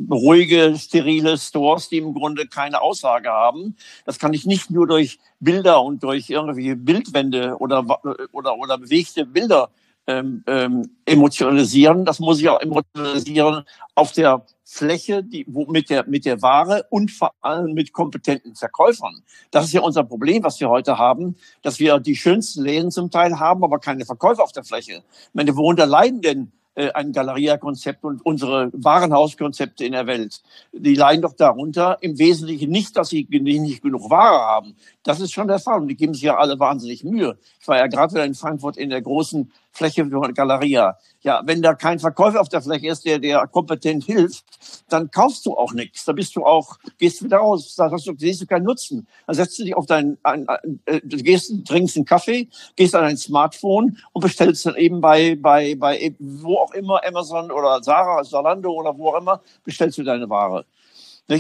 [0.10, 3.76] ruhige, sterile Stores, die im Grunde keine Aussage haben.
[4.06, 7.86] Das kann ich nicht nur durch Bilder und durch irgendwelche Bildwände oder,
[8.32, 9.70] oder, oder bewegte Bilder
[10.08, 12.06] ähm, ähm, emotionalisieren.
[12.06, 13.64] Das muss ich auch emotionalisieren
[13.96, 18.56] auf der Fläche, die, wo, mit, der, mit der Ware und vor allem mit kompetenten
[18.56, 19.24] Verkäufern.
[19.52, 23.12] Das ist ja unser Problem, was wir heute haben, dass wir die schönsten Läden zum
[23.12, 25.04] Teil haben, aber keine Verkäufer auf der Fläche.
[25.10, 30.44] Ich meine, worunter leiden denn äh, ein Galeria-Konzept und unsere Warenhauskonzepte in der Welt.
[30.74, 34.76] Die leiden doch darunter im Wesentlichen nicht, dass sie nicht genug Ware haben.
[35.02, 37.40] Das ist schon der Fall und die geben sich ja alle wahnsinnig Mühe.
[37.60, 40.98] Ich war ja gerade wieder in Frankfurt in der großen Fläche Galeria.
[41.22, 44.44] Ja, wenn da kein Verkäufer auf der Fläche ist, der der kompetent hilft,
[44.90, 46.06] dann kaufst du auch nichts.
[46.06, 49.08] Da bist du auch, gehst wieder raus, da hast du, siehst du keinen Nutzen.
[49.28, 53.04] Dann setzt du dich auf dein, ein, ein, äh, gehst, trinkst einen Kaffee, gehst an
[53.04, 58.24] dein Smartphone und bestellst dann eben bei, bei, bei, wo auch immer, Amazon oder Sarah,
[58.24, 60.66] Zalando oder wo auch immer, bestellst du deine Ware.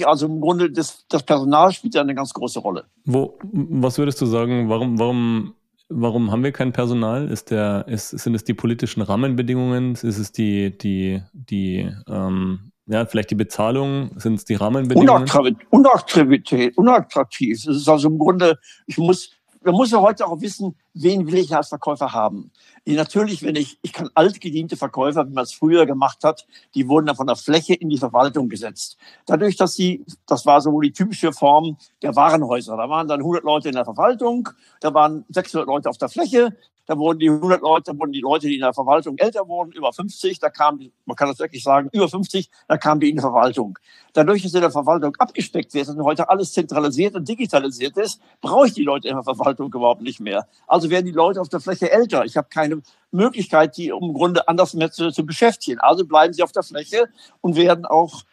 [0.04, 2.86] Also im Grunde, das, das Personal spielt ja eine ganz große Rolle.
[3.06, 5.56] Wo, was würdest du sagen, warum, warum
[5.90, 7.30] Warum haben wir kein Personal?
[7.30, 9.94] Ist der, ist, sind es die politischen Rahmenbedingungen?
[9.94, 14.12] Ist es die, die, die, ähm, ja, vielleicht die Bezahlung?
[14.20, 15.58] Sind es die Rahmenbedingungen?
[15.70, 17.58] Unattraktivität, unattraktiv.
[17.58, 19.32] Es ist also im Grunde, ich muss,
[19.64, 22.52] man muss ja heute auch wissen, wen will ich als Verkäufer haben.
[22.96, 27.08] Natürlich, wenn ich, ich kann altgediente Verkäufer, wie man es früher gemacht hat, die wurden
[27.08, 28.98] dann von der Fläche in die Verwaltung gesetzt.
[29.26, 32.78] Dadurch, dass sie, das war so die typische Form der Warenhäuser.
[32.78, 34.48] Da waren dann 100 Leute in der Verwaltung,
[34.80, 36.56] da waren 600 Leute auf der Fläche,
[36.88, 39.74] da wurden die 100 Leute, da wurden die Leute, die in der Verwaltung älter wurden,
[39.74, 43.18] über 50, da kamen, man kann das wirklich sagen, über 50, da kamen die in
[43.18, 43.78] die Verwaltung.
[44.14, 48.68] Dadurch, dass in der Verwaltung abgesteckt wird und heute alles zentralisiert und digitalisiert ist, brauche
[48.68, 50.48] ich die Leute in der Verwaltung überhaupt nicht mehr.
[50.66, 52.24] Also werden die Leute auf der Fläche älter.
[52.24, 55.80] Ich habe keine Möglichkeit, die im Grunde anders mehr zu, zu beschäftigen.
[55.80, 57.10] Also bleiben sie auf der Fläche
[57.42, 58.24] und werden auch,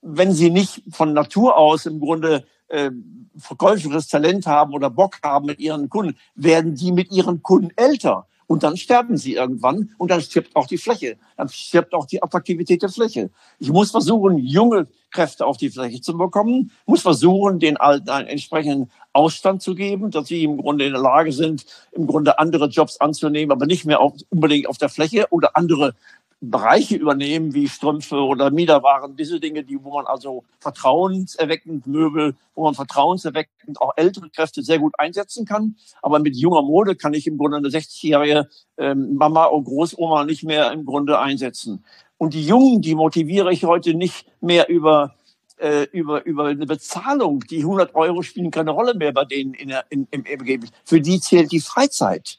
[0.00, 2.90] wenn sie nicht von Natur aus im Grunde äh,
[3.36, 8.26] verkäuferisches Talent haben oder Bock haben mit ihren Kunden, werden die mit ihren Kunden älter.
[8.48, 11.18] Und dann sterben sie irgendwann und dann stirbt auch die Fläche.
[11.36, 13.30] Dann stirbt auch die Attraktivität der Fläche.
[13.58, 18.28] Ich muss versuchen, junge Kräfte auf die Fläche zu bekommen, muss versuchen, den Alten einen
[18.28, 22.68] entsprechenden Ausstand zu geben, dass sie im Grunde in der Lage sind, im Grunde andere
[22.68, 25.94] Jobs anzunehmen, aber nicht mehr auf, unbedingt auf der Fläche oder andere
[26.40, 32.64] Bereiche übernehmen, wie Strümpfe oder Miederwaren, diese Dinge, die, wo man also vertrauenserweckend Möbel, wo
[32.64, 35.76] man vertrauenserweckend auch ältere Kräfte sehr gut einsetzen kann.
[36.00, 40.44] Aber mit junger Mode kann ich im Grunde eine 60-jährige ähm, Mama und Großoma nicht
[40.44, 41.84] mehr im Grunde einsetzen.
[42.18, 45.14] Und die Jungen, die motiviere ich heute nicht mehr über
[45.58, 47.40] äh, über, über eine Bezahlung.
[47.50, 50.70] Die 100 Euro spielen keine Rolle mehr bei denen in der, in, im Ergebnis.
[50.84, 52.38] Für die zählt die Freizeit.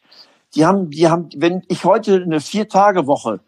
[0.56, 3.42] Die haben, die haben, wenn ich heute eine Vier-Tage-Woche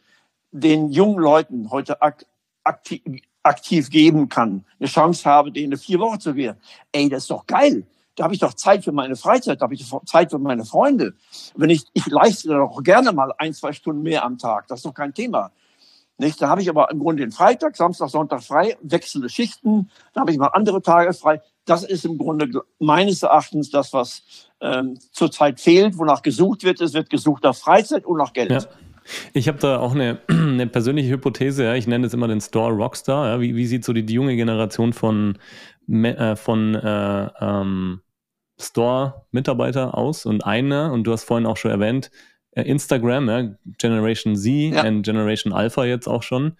[0.52, 2.26] den jungen Leuten heute ak
[2.64, 3.02] aktiv,
[3.44, 6.58] aktiv geben kann, eine Chance habe, denen vier Wochen zu geben.
[6.92, 7.86] Ey, das ist doch geil.
[8.16, 11.14] Da habe ich doch Zeit für meine Freizeit, da habe ich Zeit für meine Freunde.
[11.56, 14.68] Wenn ich, ich leiste doch gerne mal ein, zwei Stunden mehr am Tag.
[14.68, 15.52] Das ist doch kein Thema.
[16.18, 16.40] Nicht?
[16.40, 20.32] Da habe ich aber im Grunde den Freitag, Samstag, Sonntag frei, wechselnde Schichten, da habe
[20.32, 21.42] ich mal andere Tage frei.
[21.66, 24.22] Das ist im Grunde meines Erachtens das, was
[24.60, 26.80] ähm, zurzeit fehlt, wonach gesucht wird.
[26.82, 28.52] Es wird gesucht nach Freizeit und nach Geld.
[28.52, 28.64] Ja.
[29.34, 31.76] Ich habe da auch eine, eine persönliche Hypothese, ja.
[31.76, 33.28] ich nenne es immer den Store Rockstar.
[33.28, 33.42] Ja.
[33.42, 35.38] Wie, wie sieht so die, die junge Generation von,
[35.90, 38.02] äh, von äh, ähm,
[38.60, 40.26] Store-Mitarbeiter aus?
[40.26, 42.12] Und einer, und du hast vorhin auch schon erwähnt,
[42.52, 44.88] äh, Instagram, ja, Generation Z ja.
[44.88, 46.58] und Generation Alpha jetzt auch schon,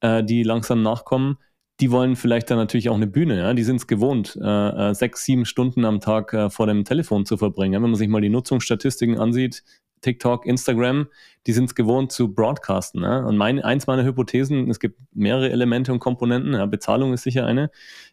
[0.00, 1.38] äh, die langsam nachkommen,
[1.80, 3.38] die wollen vielleicht dann natürlich auch eine Bühne.
[3.38, 3.54] Ja?
[3.54, 7.26] Die sind es gewohnt, äh, äh, sechs, sieben Stunden am Tag äh, vor dem Telefon
[7.26, 7.74] zu verbringen.
[7.74, 7.82] Ja?
[7.82, 9.64] Wenn man sich mal die Nutzungsstatistiken ansieht,
[10.04, 11.08] TikTok, Instagram,
[11.46, 13.02] die sind es gewohnt zu broadcasten.
[13.02, 13.20] Ja?
[13.20, 17.46] Und mein, eins meiner Hypothesen, es gibt mehrere Elemente und Komponenten, ja, Bezahlung ist sicher
[17.46, 17.70] eine,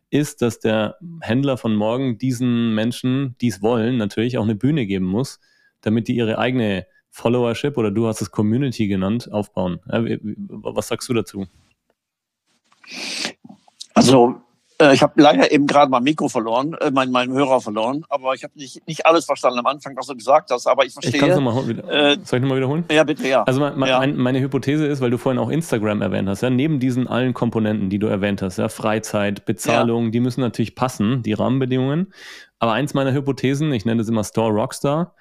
[0.10, 4.86] ist, dass der Händler von morgen diesen Menschen, die es wollen, natürlich auch eine Bühne
[4.86, 5.40] geben muss,
[5.82, 9.80] damit die ihre eigene Followership oder du hast es Community genannt, aufbauen.
[9.92, 11.46] Ja, was sagst du dazu?
[13.94, 14.42] Also
[14.90, 18.44] ich habe leider eben gerade mein Mikro verloren, äh, meinen mein Hörer verloren, aber ich
[18.44, 21.14] habe nicht, nicht alles verstanden am Anfang, was du gesagt hast, aber ich verstehe.
[21.14, 21.90] Ich kann es nochmal wieder.
[21.90, 22.86] Äh, Soll ich nochmal wiederholen?
[22.92, 23.44] Ja, bitte, ja.
[23.44, 24.00] Also mein, ja.
[24.00, 27.34] Mein, meine Hypothese ist, weil du vorhin auch Instagram erwähnt hast, ja, neben diesen allen
[27.34, 30.12] Komponenten, die du erwähnt hast, ja, Freizeit, Bezahlung, ja.
[30.12, 32.14] die müssen natürlich passen, die Rahmenbedingungen.
[32.60, 35.16] Aber eins meiner Hypothesen, ich nenne das immer Store Rockstar,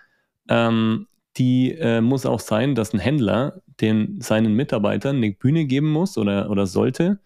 [0.48, 5.90] ähm, die äh, muss auch sein, dass ein Händler den seinen Mitarbeitern eine Bühne geben
[5.90, 7.20] muss oder, oder sollte,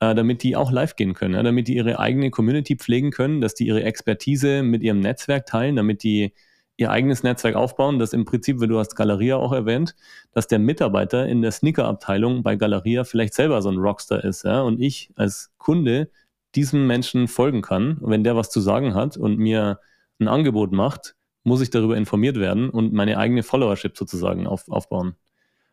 [0.00, 3.40] äh, damit die auch live gehen können, ja, damit die ihre eigene Community pflegen können,
[3.40, 6.32] dass die ihre Expertise mit ihrem Netzwerk teilen, damit die
[6.76, 9.94] ihr eigenes Netzwerk aufbauen, das im Prinzip, wie du hast Galeria auch erwähnt,
[10.32, 14.62] dass der Mitarbeiter in der Sneaker-Abteilung bei Galeria vielleicht selber so ein Rockstar ist, ja,
[14.62, 16.10] und ich als Kunde
[16.54, 17.98] diesem Menschen folgen kann.
[17.98, 19.78] Und wenn der was zu sagen hat und mir
[20.18, 25.16] ein Angebot macht, muss ich darüber informiert werden und meine eigene Followership sozusagen auf, aufbauen.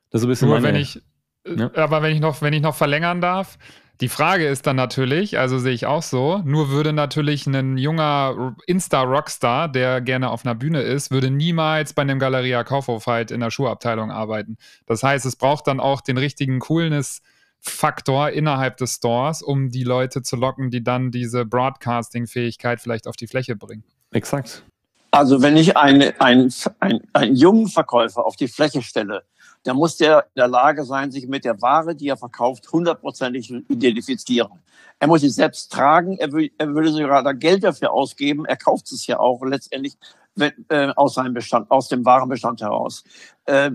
[0.09, 1.01] Das ist ein bisschen Nur meine, wenn ich,
[1.45, 1.71] ja.
[1.75, 3.57] aber wenn ich noch, wenn ich noch verlängern darf,
[3.99, 8.55] die Frage ist dann natürlich, also sehe ich auch so, nur würde natürlich ein junger
[8.67, 13.39] Insta-Rockstar, der gerne auf einer Bühne ist, würde niemals bei einem Galeria Kaufhof halt in
[13.39, 14.57] der Schuhabteilung arbeiten.
[14.85, 20.21] Das heißt, es braucht dann auch den richtigen Coolness-Faktor innerhalb des Stores, um die Leute
[20.21, 23.83] zu locken, die dann diese Broadcasting-Fähigkeit vielleicht auf die Fläche bringen.
[24.11, 24.63] Exakt.
[25.09, 29.23] Also wenn ich einen, einen, einen, einen jungen Verkäufer auf die Fläche stelle,
[29.67, 33.51] dann muss der in der Lage sein, sich mit der Ware, die er verkauft, hundertprozentig
[33.67, 34.63] identifizieren.
[34.97, 38.55] Er muss sie selbst tragen, er, will, er würde sogar da Geld dafür ausgeben, er
[38.55, 39.97] kauft es ja auch letztendlich
[40.39, 43.03] äh, aus seinem Bestand, aus dem Warenbestand heraus.
[43.45, 43.71] Äh,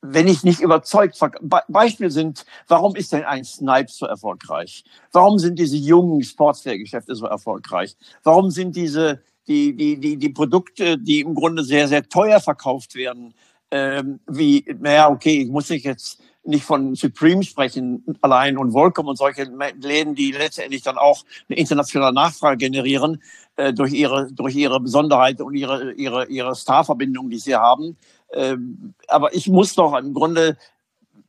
[0.00, 1.20] wenn ich nicht überzeugt,
[1.68, 4.84] Beispiel sind, warum ist denn ein Snipes so erfolgreich?
[5.12, 7.94] Warum sind diese jungen Sportswear-Geschäfte so erfolgreich?
[8.24, 12.94] Warum sind diese die, die, die, die Produkte, die im Grunde sehr, sehr teuer verkauft
[12.94, 13.34] werden,
[13.72, 19.06] ähm, wie, naja, okay, ich muss nicht jetzt nicht von Supreme sprechen allein und Volcom
[19.06, 19.44] und solche
[19.80, 23.22] Läden, die letztendlich dann auch eine internationale Nachfrage generieren
[23.56, 27.96] äh, durch ihre durch ihre Besonderheit und ihre ihre ihre Starverbindung, die sie haben.
[28.34, 30.58] Ähm, aber ich muss doch im Grunde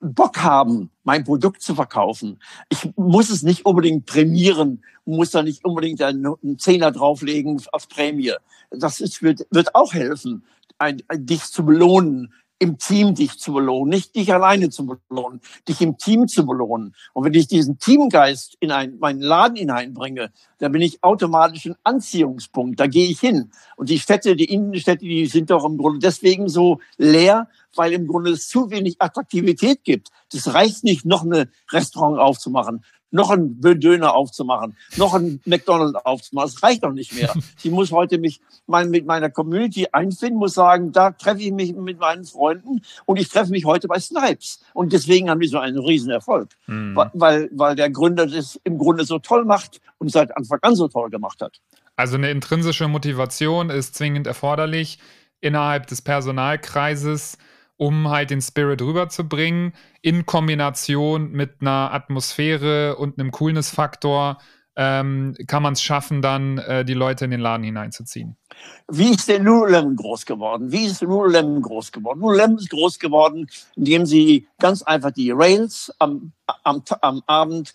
[0.03, 2.39] Bock haben, mein Produkt zu verkaufen.
[2.69, 8.33] Ich muss es nicht unbedingt prämieren, muss da nicht unbedingt einen Zehner drauflegen als Prämie.
[8.69, 10.43] Das ist, wird, wird auch helfen,
[10.77, 15.41] ein, ein, dich zu belohnen, im Team dich zu belohnen, nicht dich alleine zu belohnen,
[15.67, 16.95] dich im Team zu belohnen.
[17.13, 21.75] Und wenn ich diesen Teamgeist in ein, meinen Laden hineinbringe, dann bin ich automatisch ein
[21.83, 22.79] Anziehungspunkt.
[22.79, 23.51] Da gehe ich hin.
[23.75, 28.07] Und die Städte, die Innenstädte, die sind doch im Grunde deswegen so leer, weil im
[28.07, 30.09] Grunde es zu wenig Attraktivität gibt.
[30.31, 36.51] Das reicht nicht, noch eine Restaurant aufzumachen noch einen Döner aufzumachen, noch einen McDonald's aufzumachen.
[36.51, 37.33] Das reicht doch nicht mehr.
[37.63, 41.73] Ich muss heute mich mein, mit meiner Community einfinden, muss sagen, da treffe ich mich
[41.73, 44.61] mit meinen Freunden und ich treffe mich heute bei Snipes.
[44.73, 46.95] Und deswegen haben wir so einen riesen Erfolg, mhm.
[47.13, 50.87] weil, weil der Gründer das im Grunde so toll macht und seit Anfang an so
[50.87, 51.59] toll gemacht hat.
[51.95, 54.99] Also eine intrinsische Motivation ist zwingend erforderlich
[55.41, 57.37] innerhalb des Personalkreises
[57.77, 64.37] um halt den Spirit rüberzubringen, in Kombination mit einer Atmosphäre und einem Coolness-Faktor,
[64.75, 68.37] ähm, kann man es schaffen, dann äh, die Leute in den Laden hineinzuziehen.
[68.87, 70.71] Wie ist der Lululemon groß geworden?
[70.71, 72.21] Wie ist Lululemon groß geworden?
[72.21, 76.31] Lululemon ist groß geworden, indem sie ganz einfach die Rails am,
[76.63, 77.73] am, am Abend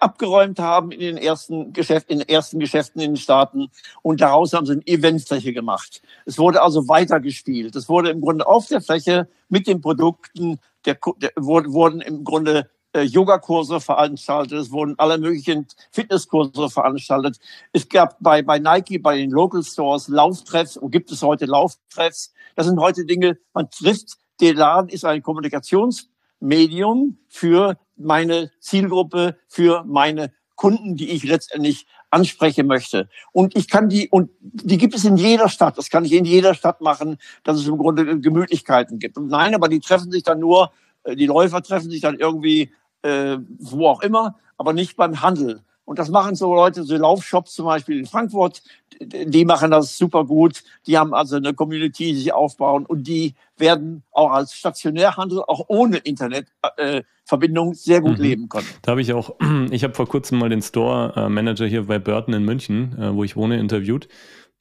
[0.00, 3.70] abgeräumt haben in den ersten Geschäften, in den ersten Geschäften in den Staaten
[4.02, 6.02] und daraus haben sie eine Eventfläche gemacht.
[6.26, 7.76] Es wurde also weitergespielt.
[7.76, 12.68] Es wurde im Grunde auf der Fläche mit den Produkten, der, der wurden im Grunde
[12.92, 17.38] äh, Yogakurse veranstaltet, es wurden alle möglichen Fitnesskurse veranstaltet.
[17.72, 22.32] Es gab bei, bei Nike, bei den Local Stores Lauftreffs und gibt es heute Lauftreffs.
[22.56, 26.08] Das sind heute Dinge, man trifft, der Laden ist ein Kommunikations
[26.40, 33.08] Medium für meine Zielgruppe, für meine Kunden, die ich letztendlich ansprechen möchte.
[33.32, 35.78] Und ich kann die, und die gibt es in jeder Stadt.
[35.78, 39.18] Das kann ich in jeder Stadt machen, dass es im Grunde Gemütlichkeiten gibt.
[39.18, 40.72] Und nein, aber die treffen sich dann nur,
[41.04, 42.72] äh, die Läufer treffen sich dann irgendwie
[43.02, 45.62] äh, wo auch immer, aber nicht beim Handel.
[45.88, 48.62] Und das machen so Leute, so Laufshops zum Beispiel in Frankfurt,
[49.00, 50.62] die machen das super gut.
[50.86, 55.64] Die haben also eine Community, die sie aufbauen und die werden auch als Stationärhandel, auch
[55.68, 58.22] ohne Internetverbindung, äh, sehr gut mhm.
[58.22, 58.66] leben können.
[58.82, 59.36] Da habe ich auch,
[59.70, 63.34] ich habe vor kurzem mal den Store-Manager hier bei Burton in München, äh, wo ich
[63.34, 64.08] wohne, interviewt.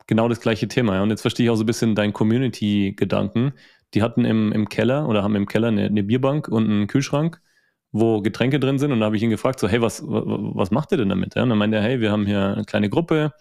[0.07, 1.01] Genau das gleiche Thema.
[1.01, 3.51] Und jetzt verstehe ich auch so ein bisschen deinen Community-Gedanken.
[3.93, 7.41] Die hatten im, im Keller oder haben im Keller eine, eine Bierbank und einen Kühlschrank
[7.99, 8.91] wo Getränke drin sind.
[8.91, 11.35] Und da habe ich ihn gefragt, so, hey, was, was macht ihr denn damit?
[11.35, 13.33] Und dann meinte er, hey, wir haben hier eine kleine Gruppe,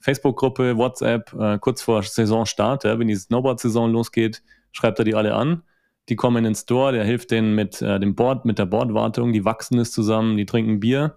[0.00, 4.42] Facebook-Gruppe, WhatsApp, äh, kurz vor Saisonstart, wenn die Snowboard-Saison losgeht,
[4.72, 5.62] schreibt er die alle an.
[6.08, 9.32] Die kommen in den Store, der hilft denen mit äh, dem Board, mit der Bordwartung,
[9.32, 11.16] die wachsen es zusammen, die trinken Bier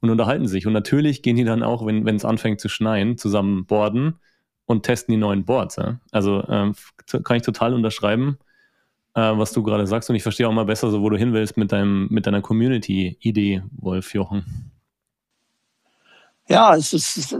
[0.00, 0.66] und unterhalten sich.
[0.66, 4.20] Und natürlich gehen die dann auch, wenn es anfängt zu schneien, zusammen boarden
[4.66, 5.80] und testen die neuen Boards.
[6.12, 6.74] Also ähm,
[7.24, 8.38] kann ich total unterschreiben
[9.14, 10.10] äh, was du gerade sagst.
[10.10, 12.42] Und ich verstehe auch mal besser, so wo du hin willst mit, deinem, mit deiner
[12.42, 14.72] Community-Idee, Wolf Jochen.
[16.48, 17.36] Ja, es ist,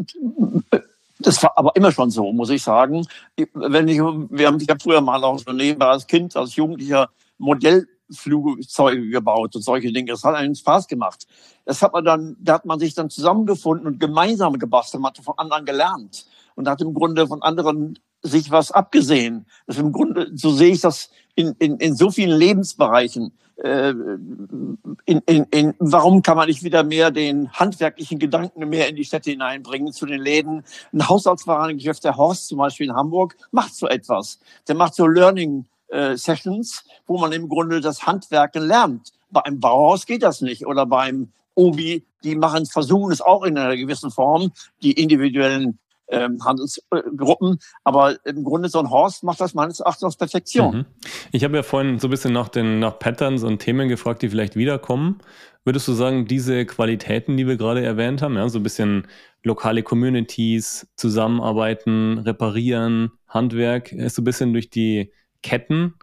[1.18, 3.06] das war aber immer schon so, muss ich sagen.
[3.54, 9.08] Wenn ich, wir haben ja früher mal auch so nebenbei als Kind, als Jugendlicher Modellflugzeuge
[9.08, 10.12] gebaut und solche Dinge.
[10.12, 11.26] Das hat einen Spaß gemacht.
[11.64, 15.02] Das hat man dann, da hat man sich dann zusammengefunden und gemeinsam gebastelt.
[15.02, 19.46] Man hat von anderen gelernt und hat im Grunde von anderen sich was abgesehen.
[19.66, 23.32] Das im Grunde, so sehe ich das in, in, in so vielen Lebensbereichen.
[23.58, 28.96] Äh, in, in, in, warum kann man nicht wieder mehr den handwerklichen Gedanken mehr in
[28.96, 30.64] die Städte hineinbringen, zu den Läden?
[30.92, 34.40] Ein Haushaltswarengeschäft, der Horst zum Beispiel in Hamburg, macht so etwas.
[34.66, 39.12] Der macht so Learning äh, Sessions, wo man im Grunde das Handwerken lernt.
[39.30, 43.56] Bei einem Bauhaus geht das nicht oder beim Obi, die machen, versuchen es auch in
[43.56, 44.50] einer gewissen Form,
[44.82, 45.78] die individuellen
[46.10, 47.58] ähm, Handelsgruppen.
[47.84, 50.76] Aber im Grunde so ein Horst macht das meines Erachtens aus Perfektion.
[50.78, 50.86] Mhm.
[51.32, 54.28] Ich habe ja vorhin so ein bisschen nach den nach Patterns und Themen gefragt, die
[54.28, 55.20] vielleicht wiederkommen.
[55.64, 59.06] Würdest du sagen, diese Qualitäten, die wir gerade erwähnt haben, ja, so ein bisschen
[59.42, 65.94] lokale Communities, zusammenarbeiten, reparieren, Handwerk, ist so ein bisschen durch die Ketten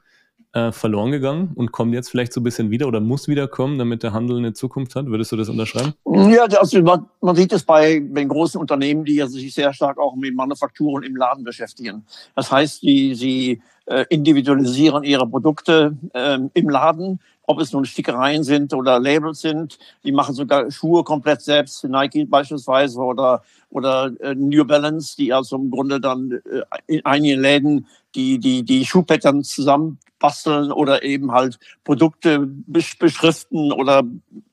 [0.56, 4.04] äh, verloren gegangen und kommt jetzt vielleicht so ein bisschen wieder oder muss wiederkommen, damit
[4.04, 5.06] der Handel eine Zukunft hat?
[5.08, 5.94] Würdest du das unterschreiben?
[6.06, 9.98] Ja, also man, man sieht es bei den großen Unternehmen, die ja sich sehr stark
[9.98, 12.06] auch mit Manufakturen im Laden beschäftigen.
[12.36, 18.44] Das heißt, die, sie äh, individualisieren ihre Produkte äh, im Laden, ob es nun Stickereien
[18.44, 19.78] sind oder Labels sind.
[20.06, 25.58] Die machen sogar Schuhe komplett selbst, Nike beispielsweise oder, oder äh, New Balance, die also
[25.58, 31.32] im Grunde dann äh, in einigen Läden die, die, die Schuhpattern zusammen basteln oder eben
[31.32, 34.02] halt Produkte beschriften oder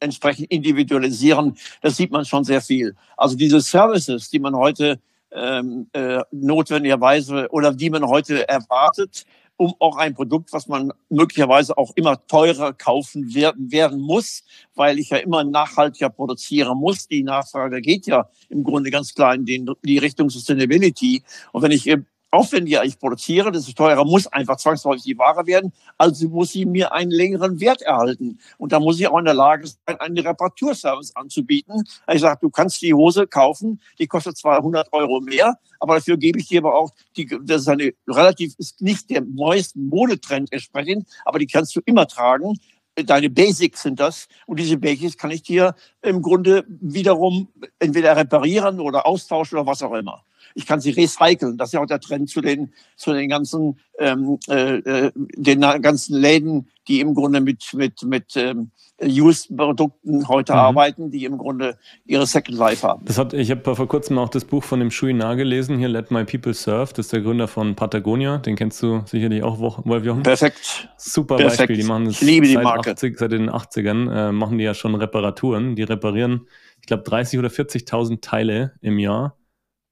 [0.00, 1.56] entsprechend individualisieren.
[1.80, 2.94] Das sieht man schon sehr viel.
[3.16, 9.24] Also diese Services, die man heute ähm, äh, notwendigerweise oder die man heute erwartet,
[9.56, 14.98] um auch ein Produkt, was man möglicherweise auch immer teurer kaufen werden, werden muss, weil
[14.98, 17.08] ich ja immer nachhaltiger produzieren muss.
[17.08, 21.22] Die Nachfrage geht ja im Grunde ganz klar in den, die Richtung Sustainability.
[21.52, 21.86] Und wenn ich
[22.32, 25.72] aufwendiger ich produziere, desto teurer muss einfach zwangsläufig die Ware werden.
[25.98, 28.38] Also muss sie mir einen längeren Wert erhalten.
[28.58, 31.84] Und da muss ich auch in der Lage sein, einen Reparaturservice anzubieten.
[32.10, 36.16] Ich sage, du kannst die Hose kaufen, die kostet zwar 100 Euro mehr, aber dafür
[36.16, 40.52] gebe ich dir aber auch, die, das ist eine relativ, ist nicht der neuesten Modetrend
[40.52, 42.58] entsprechend, aber die kannst du immer tragen
[42.94, 44.28] deine Basics sind das.
[44.44, 49.82] Und diese Basics kann ich dir im Grunde wiederum entweder reparieren oder austauschen oder was
[49.82, 50.22] auch immer
[50.54, 51.56] ich kann sie recyceln.
[51.56, 55.60] Das ist ja auch der Trend zu den, zu den ganzen, ähm, äh, äh den
[55.60, 58.70] ganzen Läden, die im Grunde mit, mit, mit ähm,
[59.02, 60.58] Used-Produkten heute mhm.
[60.58, 63.04] arbeiten, die im Grunde ihre Second Life haben.
[63.04, 65.88] Das hat, ich habe vor kurzem auch das Buch von dem Shui Na gelesen, hier
[65.88, 66.92] Let My People Surf.
[66.92, 68.38] Das ist der Gründer von Patagonia.
[68.38, 70.22] Den kennst du sicherlich auch, Wolf Jochen.
[70.22, 70.88] Perfekt.
[70.96, 71.58] Super Perfekt.
[71.58, 71.76] Beispiel.
[71.76, 72.92] Die machen das ich liebe die seit, Marke.
[72.92, 75.76] 80, seit den 80ern, äh, machen die ja schon Reparaturen.
[75.76, 76.46] Die reparieren,
[76.80, 79.36] ich glaube, 30.000 oder 40.000 Teile im Jahr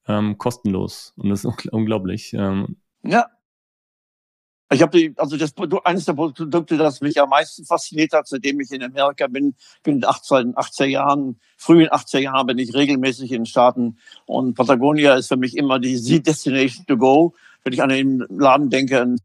[0.07, 1.13] ähm, kostenlos.
[1.17, 2.33] Und das ist unglaublich.
[2.33, 3.27] Ähm, ja.
[4.73, 8.71] Ich habe also das eines der Produkte, das mich am meisten fasziniert hat, seitdem ich
[8.71, 13.31] in Amerika bin, bin in den 80er, 80er Jahren, frühen 80er Jahren bin ich regelmäßig
[13.33, 17.35] in den Staaten und Patagonia ist für mich immer die Destination to go.
[17.65, 19.17] Wenn ich an den Laden denke,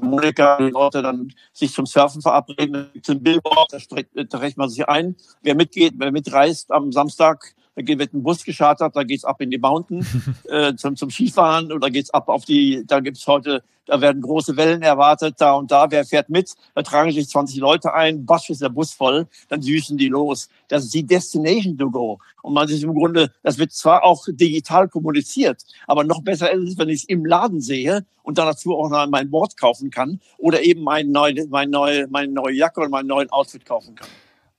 [0.00, 5.16] Monika, die Leute dann sich zum Surfen verabreden, zum Billboard, da trägt man sich ein.
[5.42, 9.50] Wer mitgeht, wer mitreist am Samstag da wird ein Bus geschartert, da geht's ab in
[9.50, 10.06] die Mountain
[10.48, 14.56] äh, zum, zum Skifahren oder geht's ab auf die, da gibt's heute, da werden große
[14.56, 18.50] Wellen erwartet, da und da, wer fährt mit, da tragen sich 20 Leute ein, basch
[18.50, 20.48] ist der Bus voll, dann düsen die los.
[20.68, 22.18] Das ist die Destination to go.
[22.42, 26.70] Und man ist im Grunde, das wird zwar auch digital kommuniziert, aber noch besser ist
[26.70, 29.90] es, wenn ich es im Laden sehe und dann dazu auch noch mein Wort kaufen
[29.90, 33.94] kann oder eben mein neue, mein neue, meine neue Jacke oder meinen neuen Outfit kaufen
[33.94, 34.08] kann.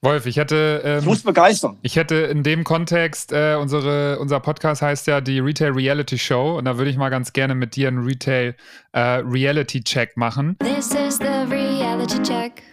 [0.03, 0.81] Wolf, ich hätte.
[0.83, 1.77] Ähm, ich muss begeistern.
[1.81, 6.57] Ich hätte in dem Kontext, äh, unsere, unser Podcast heißt ja die Retail Reality Show
[6.57, 8.53] und da würde ich mal ganz gerne mit dir einen Retail
[8.91, 10.57] äh, Reality Check machen.
[10.59, 12.63] This is the Reality Check.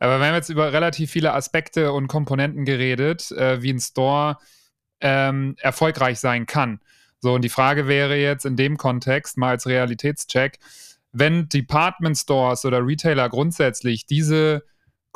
[0.00, 4.38] Aber wir haben jetzt über relativ viele Aspekte und Komponenten geredet, äh, wie ein Store
[5.02, 6.80] ähm, erfolgreich sein kann.
[7.20, 10.58] So, und die Frage wäre jetzt in dem Kontext mal als Realitätscheck,
[11.12, 14.62] wenn Department Stores oder Retailer grundsätzlich diese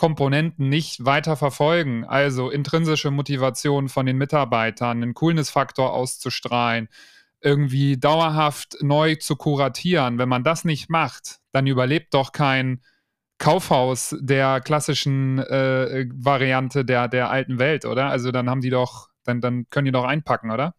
[0.02, 6.88] Komponenten nicht weiter verfolgen, also intrinsische Motivation von den Mitarbeitern, einen Coolness-Faktor auszustrahlen,
[7.40, 12.82] irgendwie dauerhaft neu zu kuratieren, wenn man das nicht macht, dann überlebt doch kein
[13.38, 18.06] Kaufhaus der klassischen äh, Variante der, der alten Welt, oder?
[18.06, 20.74] Also dann haben die doch, dann, dann können die doch einpacken, oder?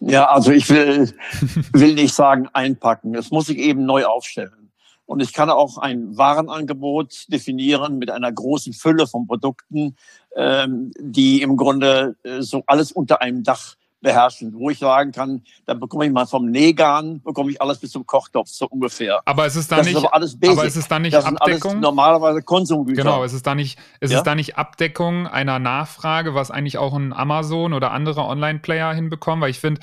[0.00, 1.14] Ja, also ich will,
[1.74, 3.14] will nicht sagen einpacken.
[3.14, 4.63] Es muss sich eben neu aufstellen.
[5.06, 9.96] Und ich kann auch ein Warenangebot definieren mit einer großen Fülle von Produkten,
[10.34, 15.42] ähm, die im Grunde äh, so alles unter einem Dach beherrschen, wo ich sagen kann,
[15.66, 19.20] da bekomme ich mal vom Negan, bekomme ich alles bis zum Kochtopf, so ungefähr.
[19.24, 20.58] Aber es ist da nicht, ist aber, alles basic.
[20.58, 21.80] aber es ist da nicht das Abdeckung?
[21.80, 23.02] normalerweise Konsumgüter.
[23.02, 24.18] Genau, es ist da nicht, es ja?
[24.18, 29.40] ist da nicht Abdeckung einer Nachfrage, was eigentlich auch ein Amazon oder andere Online-Player hinbekommen,
[29.40, 29.80] weil ich finde,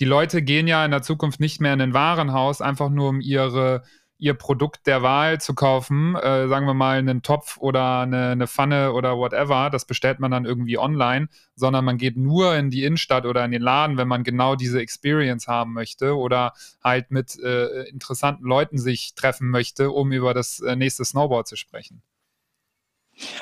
[0.00, 3.20] die Leute gehen ja in der Zukunft nicht mehr in ein Warenhaus, einfach nur um
[3.20, 3.82] ihre
[4.18, 8.46] ihr Produkt der Wahl zu kaufen, äh, sagen wir mal einen Topf oder eine, eine,
[8.46, 12.84] Pfanne oder whatever, das bestellt man dann irgendwie online, sondern man geht nur in die
[12.84, 16.52] Innenstadt oder in den Laden, wenn man genau diese Experience haben möchte oder
[16.82, 21.56] halt mit äh, interessanten Leuten sich treffen möchte, um über das äh, nächste Snowboard zu
[21.56, 22.02] sprechen.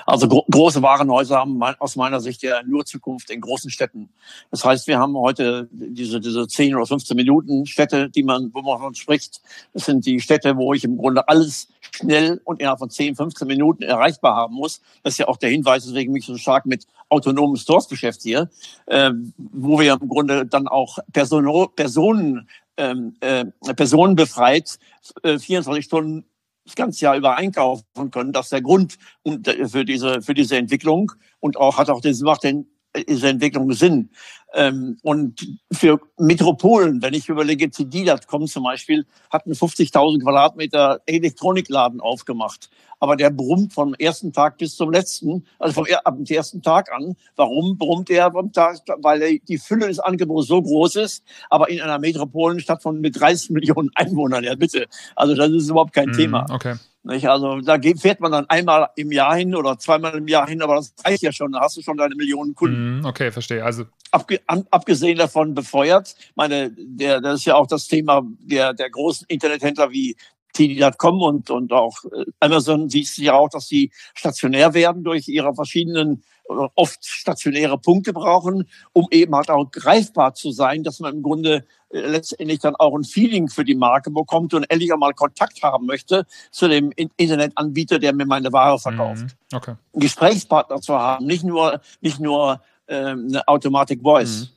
[0.06, 4.08] Also gro große Warenhäuser haben aus meiner Sicht ja nur Zukunft in großen Städten.
[4.50, 8.62] Das heißt, wir haben heute diese, diese 10 oder 15 Minuten Städte, die man, wo
[8.62, 9.40] man von spricht.
[9.72, 13.46] Das sind die Städte, wo ich im Grunde alles schnell und innerhalb von 10, 15
[13.46, 14.80] Minuten erreichbar haben muss.
[15.02, 18.50] Das ist ja auch der Hinweis, weswegen mich so stark mit autonomen Stores beschäftige,
[18.86, 21.46] äh, wo wir im Grunde dann auch Person
[21.76, 24.78] Personen ähm, äh, Personen befreit,
[25.22, 26.24] äh, 24 Stunden
[26.66, 28.32] das ganze Jahr über einkaufen können.
[28.32, 32.44] Das ist der Grund für diese, für diese Entwicklung und auch hat auch das macht
[32.44, 32.66] den,
[33.08, 34.10] diese Entwicklung Sinn.
[34.54, 42.00] Ähm, und für Metropolen, wenn ich überlege, CD.com zum Beispiel, hat einen 50.000 Quadratmeter Elektronikladen
[42.00, 42.70] aufgemacht.
[42.98, 46.90] Aber der brummt vom ersten Tag bis zum letzten, also vom ab dem ersten Tag
[46.90, 47.16] an.
[47.34, 48.78] Warum brummt er vom Tag?
[49.02, 53.50] Weil die Fülle des Angebots so groß ist, aber in einer Metropolenstadt von mit 30
[53.50, 54.86] Millionen Einwohnern, ja bitte.
[55.14, 56.46] Also das ist überhaupt kein mm, Thema.
[56.50, 56.76] Okay.
[57.06, 57.28] Nicht?
[57.28, 60.74] Also da fährt man dann einmal im Jahr hin oder zweimal im Jahr hin, aber
[60.76, 61.52] das reicht ja schon.
[61.52, 63.00] Da hast du schon deine Millionen Kunden.
[63.00, 63.64] Mm, okay, verstehe.
[63.64, 68.90] Also Abge abgesehen davon befeuert, meine, der, das ist ja auch das Thema der, der
[68.90, 70.16] großen Internethändler wie
[70.54, 75.28] TD.com und, und auch äh, Amazon siehst du ja auch, dass sie stationär werden durch
[75.28, 81.16] ihre verschiedenen oft stationäre Punkte brauchen, um eben halt auch greifbar zu sein, dass man
[81.16, 85.12] im Grunde äh, letztendlich dann auch ein Feeling für die Marke bekommt und endlich einmal
[85.14, 89.22] Kontakt haben möchte zu dem Internetanbieter, der mir meine Ware verkauft.
[89.22, 89.56] Mhm.
[89.56, 89.74] Okay.
[89.92, 94.42] Einen Gesprächspartner zu haben, nicht nur, nicht nur ähm, eine Automatic Voice.
[94.42, 94.56] Mhm.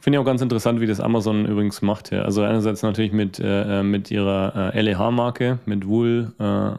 [0.00, 2.10] Finde ich auch ganz interessant, wie das Amazon übrigens macht.
[2.10, 2.22] Ja.
[2.22, 6.72] Also einerseits natürlich mit, äh, äh mit ihrer äh, LEH-Marke, mit Wool, äh,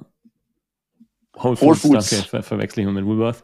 [1.35, 2.09] Whole Foods, Whole Foods.
[2.09, 3.43] danke, ver verwechsel ich mal mit Woolworth.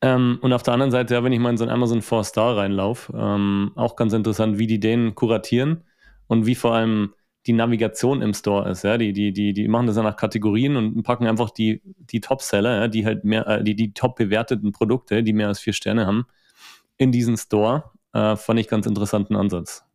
[0.00, 2.56] Ähm, und auf der anderen Seite, ja, wenn ich mal in so ein Amazon 4-Star
[2.56, 5.84] reinlaufe, ähm, auch ganz interessant, wie die den kuratieren
[6.26, 7.12] und wie vor allem
[7.46, 8.84] die Navigation im Store ist.
[8.84, 8.98] Ja?
[8.98, 12.80] Die, die, die, die machen das ja nach Kategorien und packen einfach die, die Top-Seller,
[12.80, 12.88] ja?
[12.88, 16.26] die halt mehr, äh, die, die top bewerteten Produkte, die mehr als vier Sterne haben,
[16.96, 17.90] in diesen Store.
[18.12, 19.87] Äh, fand ich ganz interessanten Ansatz.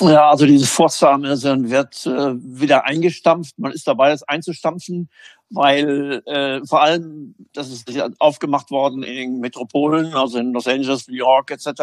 [0.00, 3.58] Ja, also dieses Forster wird äh, wieder eingestampft.
[3.58, 5.08] Man ist dabei, das einzustampfen,
[5.50, 11.08] weil äh, vor allem, das ist aufgemacht worden in den Metropolen, also in Los Angeles,
[11.08, 11.82] New York etc.,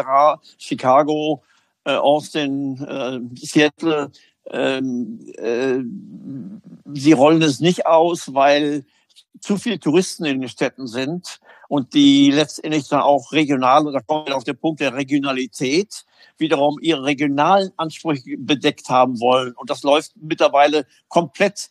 [0.58, 1.42] Chicago,
[1.84, 4.10] äh, Austin, äh, Seattle.
[4.50, 5.80] Ähm, äh,
[6.94, 8.84] sie rollen es nicht aus, weil
[9.40, 14.00] zu viele Touristen in den Städten sind und die letztendlich dann auch regional, und da
[14.00, 16.04] kommen wir auf den Punkt der Regionalität,
[16.38, 19.52] wiederum ihre regionalen Ansprüche bedeckt haben wollen.
[19.52, 21.70] Und das läuft mittlerweile komplett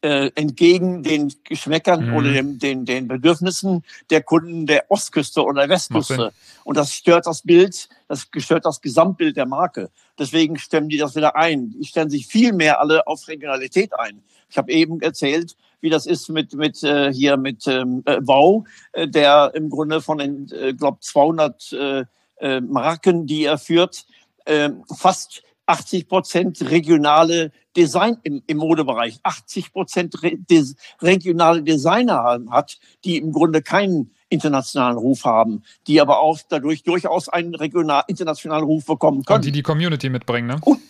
[0.00, 2.16] äh, entgegen den Geschmäckern mhm.
[2.16, 6.32] oder dem, den, den Bedürfnissen der Kunden der Ostküste oder der Westküste.
[6.64, 9.90] Und das stört das Bild, das stört das Gesamtbild der Marke.
[10.18, 11.74] Deswegen stemmen die das wieder ein.
[11.78, 14.22] Die stellen sich viel mehr alle auf Regionalität ein.
[14.48, 18.66] Ich habe eben erzählt, wie das ist mit mit äh, hier mit ähm, äh, Wow,
[18.92, 22.04] äh, der im Grunde von den, äh, glaube 200 äh,
[22.38, 24.06] äh, Marken, die er führt,
[24.44, 32.40] äh, fast 80 Prozent regionale Design im, im Modebereich, 80 Prozent re, des, regionale Designer
[32.50, 38.04] hat, die im Grunde keinen internationalen Ruf haben, die aber auch dadurch durchaus einen regional
[38.08, 39.36] internationalen Ruf bekommen können.
[39.36, 40.56] Und die die Community mitbringen, ne?
[40.62, 40.80] Und,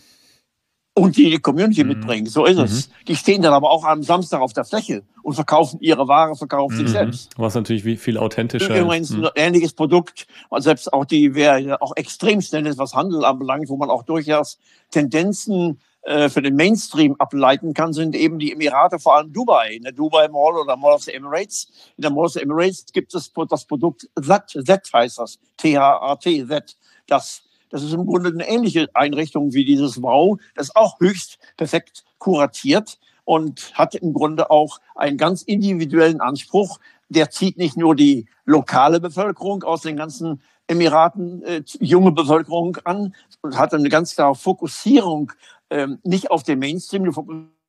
[0.98, 1.90] und die die Community mhm.
[1.90, 2.26] mitbringen.
[2.26, 2.88] So ist es.
[2.88, 2.92] Mhm.
[3.08, 6.74] Die stehen dann aber auch am Samstag auf der Fläche und verkaufen ihre Ware, verkaufen
[6.76, 6.80] mhm.
[6.80, 7.32] sich selbst.
[7.36, 8.80] Was natürlich viel authentischer.
[8.80, 9.28] Übrigens ein mhm.
[9.34, 10.26] ähnliches Produkt,
[10.56, 14.58] selbst auch die, wer auch extrem schnell ist, was Handel anbelangt, wo man auch durchaus
[14.90, 19.74] Tendenzen äh, für den Mainstream ableiten kann, sind eben die Emirate, vor allem Dubai.
[19.74, 21.68] In der Dubai Mall oder Mall of the Emirates.
[21.98, 26.46] In der Mall of the Emirates gibt es das Produkt Z, Z heißt das, T-H-A-T,
[26.46, 26.76] Z,
[27.06, 30.38] das das ist im Grunde eine ähnliche Einrichtung wie dieses Wow.
[30.54, 36.78] Das auch höchst perfekt kuratiert und hat im Grunde auch einen ganz individuellen Anspruch.
[37.08, 43.14] Der zieht nicht nur die lokale Bevölkerung aus den ganzen Emiraten, äh, junge Bevölkerung an
[43.42, 45.32] und hat eine ganz klare Fokussierung
[45.70, 47.12] ähm, nicht auf den Mainstream, die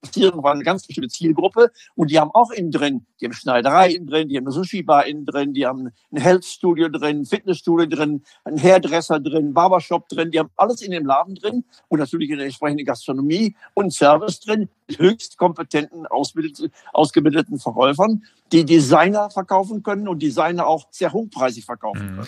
[0.04, 3.92] Fokussierung war eine ganz bestimmte Zielgruppe und die haben auch innen drin, die haben Schneiderei
[3.92, 7.88] innen drin, die haben eine Sushi-Bar innen drin, die haben ein Health-Studio drin, ein Fitnessstudio
[7.88, 12.30] drin, ein Hairdresser drin, Barbershop drin, die haben alles in dem Laden drin und natürlich
[12.30, 19.84] in der entsprechenden Gastronomie und Service drin mit höchst kompetenten, ausgebildeten Verkäufern, die Designer verkaufen
[19.84, 22.16] können und Designer auch sehr hochpreisig verkaufen mhm.
[22.16, 22.28] können.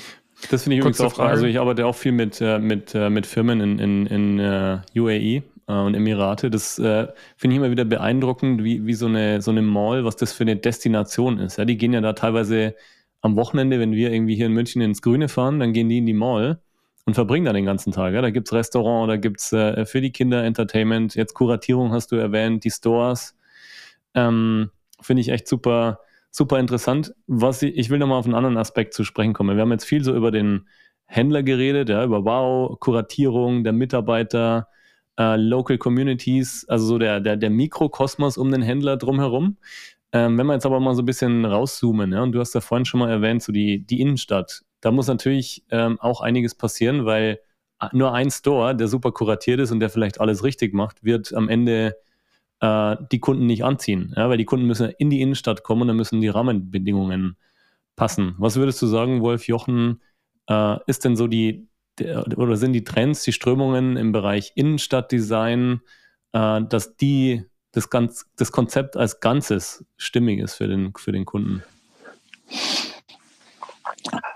[0.49, 1.31] Das finde ich übrigens auch, Frage.
[1.31, 4.79] also ich arbeite auch viel mit, äh, mit, äh, mit Firmen in, in, in uh,
[4.95, 5.43] UAE äh,
[5.73, 6.49] und Emirate.
[6.49, 7.07] Das äh,
[7.37, 10.43] finde ich immer wieder beeindruckend, wie, wie so, eine, so eine Mall, was das für
[10.43, 11.57] eine Destination ist.
[11.57, 12.75] Ja, die gehen ja da teilweise
[13.21, 16.05] am Wochenende, wenn wir irgendwie hier in München ins Grüne fahren, dann gehen die in
[16.05, 16.61] die Mall
[17.05, 18.13] und verbringen da den ganzen Tag.
[18.13, 18.21] Ja?
[18.21, 22.11] Da gibt es Restaurant, da gibt es äh, für die Kinder Entertainment, jetzt Kuratierung hast
[22.11, 23.37] du erwähnt, die Stores.
[24.15, 25.99] Ähm, finde ich echt super,
[26.31, 27.13] super interessant.
[27.27, 29.55] Was ich, ich will nochmal auf einen anderen Aspekt zu sprechen kommen.
[29.55, 30.67] Wir haben jetzt viel so über den
[31.05, 34.67] Händler geredet, ja, über Wow, Kuratierung der Mitarbeiter,
[35.19, 39.57] äh, Local Communities, also so der, der, der Mikrokosmos um den Händler drumherum.
[40.11, 42.61] Ähm, wenn wir jetzt aber mal so ein bisschen rauszoomen, ja, und du hast ja
[42.61, 47.05] vorhin schon mal erwähnt, so die, die Innenstadt, da muss natürlich ähm, auch einiges passieren,
[47.05, 47.39] weil
[47.93, 51.47] nur ein Store, der super kuratiert ist und der vielleicht alles richtig macht, wird am
[51.47, 51.95] Ende
[52.61, 54.13] äh, die Kunden nicht anziehen.
[54.17, 57.37] Ja, weil die Kunden müssen in die Innenstadt kommen und dann müssen die Rahmenbedingungen
[57.95, 58.35] passen.
[58.37, 60.01] Was würdest du sagen, Wolf Jochen,
[60.47, 61.68] äh, ist denn so die,
[62.01, 65.81] oder sind die Trends, die Strömungen im Bereich Innenstadtdesign,
[66.33, 71.25] äh, dass die das, ganz, das Konzept als Ganzes stimmig ist für den, für den
[71.25, 71.63] Kunden?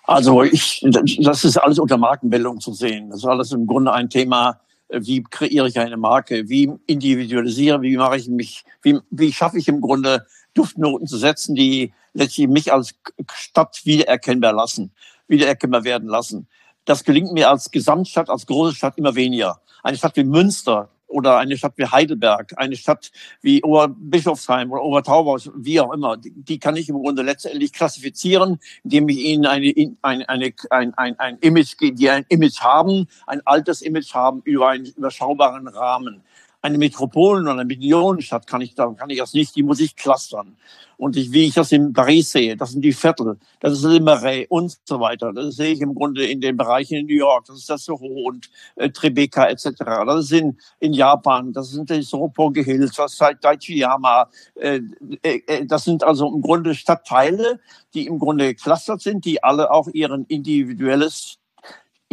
[0.03, 0.86] Also ich,
[1.20, 3.09] das ist alles unter Markenbildung zu sehen.
[3.09, 4.59] Das ist alles im Grunde ein Thema,
[4.89, 9.68] wie kreiere ich eine Marke, wie individualisiere, wie mache ich mich, wie, wie schaffe ich
[9.68, 12.93] im Grunde Duftnoten zu setzen, die letztlich mich als
[13.34, 14.91] Stadt wiedererkennbar lassen,
[15.28, 16.47] wiedererkennbar werden lassen.
[16.86, 19.62] Das gelingt mir als Gesamtstadt, als große Stadt immer weniger.
[19.84, 23.12] Eine Stadt wie Münster oder eine Stadt wie Heidelberg, eine Stadt
[23.42, 29.08] wie Oberbischofsheim oder Obertaubers, wie auch immer, die, kann ich im Grunde letztendlich klassifizieren, indem
[29.10, 29.72] ich ihnen eine,
[30.02, 34.70] ein, eine, ein, ein, ein Image, die ein Image haben, ein altes Image haben über
[34.70, 36.24] einen überschaubaren Rahmen
[36.64, 39.97] eine Metropolen- oder eine Millionenstadt kann ich, da kann ich das nicht, die muss ich
[39.97, 40.55] clustern.
[40.95, 44.47] Und ich, wie ich das in Paris sehe, das sind die Viertel, das ist Limeray
[44.47, 45.34] und so weiter.
[45.34, 48.05] Das sehe ich im Grunde in den Bereichen in New York, das ist das Soho
[48.05, 49.66] und äh, Tribeca etc.
[50.05, 54.30] Das ist in, in Japan, das sind die Soroppongi Hills, das ist halt Daichiyama.
[54.55, 54.80] Äh,
[55.22, 57.59] äh, äh, das sind also im Grunde Stadtteile,
[57.93, 61.39] die im Grunde geclustert sind, die alle auch ihren individuelles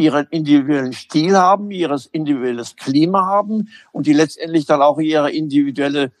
[0.01, 6.11] ihren individuellen Stil haben, ihres individuelles Klima haben und die letztendlich dann auch ihre individuelle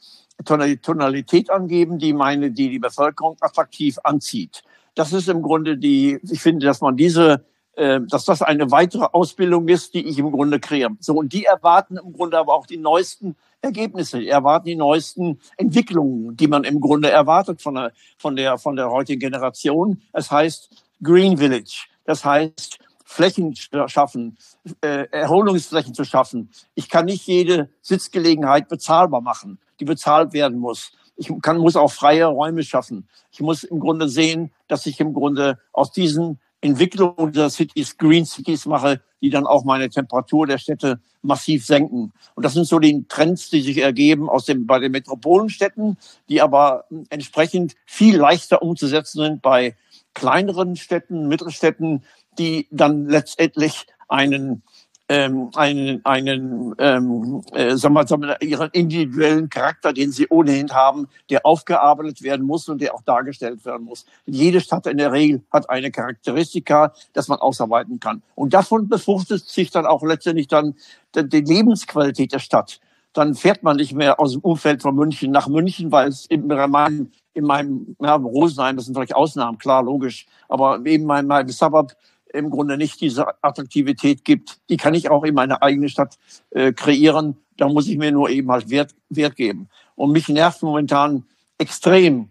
[0.43, 4.63] Tonalität angeben, die meine, die die Bevölkerung attraktiv anzieht.
[4.95, 9.05] Das ist im Grunde die, ich finde, dass man diese, äh, dass das eine weitere
[9.11, 10.91] Ausbildung ist, die ich im Grunde kreiere.
[10.99, 15.39] So, und die erwarten im Grunde aber auch die neuesten Ergebnisse, die erwarten die neuesten
[15.57, 20.01] Entwicklungen, die man im Grunde erwartet von der, von der, von der heutigen Generation.
[20.13, 20.69] Es heißt
[21.03, 21.85] Green Village.
[22.05, 22.79] Das heißt,
[23.11, 23.53] Flächen
[23.87, 24.37] schaffen,
[24.79, 26.49] äh, Erholungsflächen zu schaffen.
[26.75, 30.93] Ich kann nicht jede Sitzgelegenheit bezahlbar machen, die bezahlt werden muss.
[31.17, 33.09] Ich kann, muss auch freie Räume schaffen.
[33.31, 38.25] Ich muss im Grunde sehen, dass ich im Grunde aus diesen Entwicklung dieser Cities, Green
[38.25, 42.13] Cities mache, die dann auch meine Temperatur der Städte massiv senken.
[42.35, 45.97] Und das sind so die Trends, die sich ergeben aus dem, bei den Metropolenstädten,
[46.29, 49.75] die aber entsprechend viel leichter umzusetzen sind bei
[50.13, 52.03] kleineren Städten, Mittelstädten,
[52.37, 54.63] die dann letztendlich einen
[55.11, 60.71] ähm, einen, einen ähm, äh, sagen wir, sagen wir, ihren individuellen Charakter, den sie ohnehin
[60.71, 64.05] haben, der aufgearbeitet werden muss und der auch dargestellt werden muss.
[64.25, 68.21] Jede Stadt in der Regel hat eine Charakteristika, das man ausarbeiten kann.
[68.35, 70.75] Und davon befruchtet sich dann auch letztendlich dann
[71.13, 72.79] die Lebensqualität der Stadt.
[73.11, 76.47] Dann fährt man nicht mehr aus dem Umfeld von München nach München, weil es in
[76.47, 81.27] meinem, in meinem ja, Rosenheim, das sind vielleicht Ausnahmen, klar, logisch, aber eben in meinem,
[81.27, 81.97] meinem Suburb
[82.33, 84.59] im Grunde nicht diese Attraktivität gibt.
[84.69, 86.17] Die kann ich auch in meiner eigenen Stadt
[86.51, 87.37] äh, kreieren.
[87.57, 89.69] Da muss ich mir nur eben halt Wert, Wert geben.
[89.95, 91.25] Und mich nervt momentan
[91.57, 92.29] extrem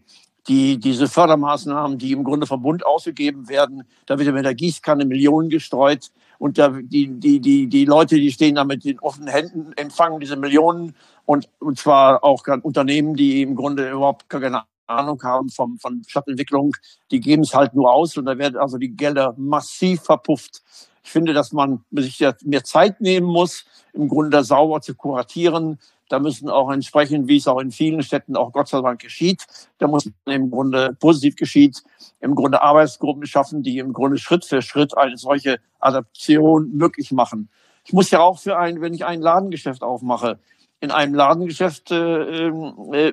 [0.49, 3.85] die, diese Fördermaßnahmen, die im Grunde vom Bund ausgegeben werden.
[4.07, 6.11] Da wird ja mit der Gießkanne Millionen gestreut.
[6.39, 10.21] Und da, die, die, die, die Leute, die stehen da mit den offenen Händen, empfangen
[10.21, 10.97] diese Millionen.
[11.27, 16.77] Und, und zwar auch Unternehmen, die im Grunde überhaupt keine Ahnung haben vom, von Stadtentwicklung,
[17.11, 20.63] die geben es halt nur aus und da werden also die Gelder massiv verpufft.
[21.03, 25.79] Ich finde, dass man sich mehr Zeit nehmen muss, im Grunde sauber zu kuratieren.
[26.09, 29.47] Da müssen auch entsprechend, wie es auch in vielen Städten auch Gott sei Dank geschieht,
[29.79, 31.83] da muss man im Grunde positiv geschieht,
[32.21, 37.49] im Grunde Arbeitsgruppen schaffen, die im Grunde Schritt für Schritt eine solche Adaption möglich machen.
[37.85, 40.39] Ich muss ja auch für ein, wenn ich ein Ladengeschäft aufmache,
[40.81, 43.13] in einem Ladengeschäft, äh, ähm, äh,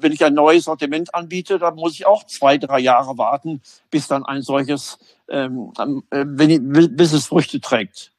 [0.00, 4.08] wenn ich ein neues Sortiment anbiete, dann muss ich auch zwei, drei Jahre warten, bis
[4.08, 4.98] dann ein solches,
[5.28, 5.72] ähm,
[6.10, 8.12] äh, wenn, bis es Früchte trägt.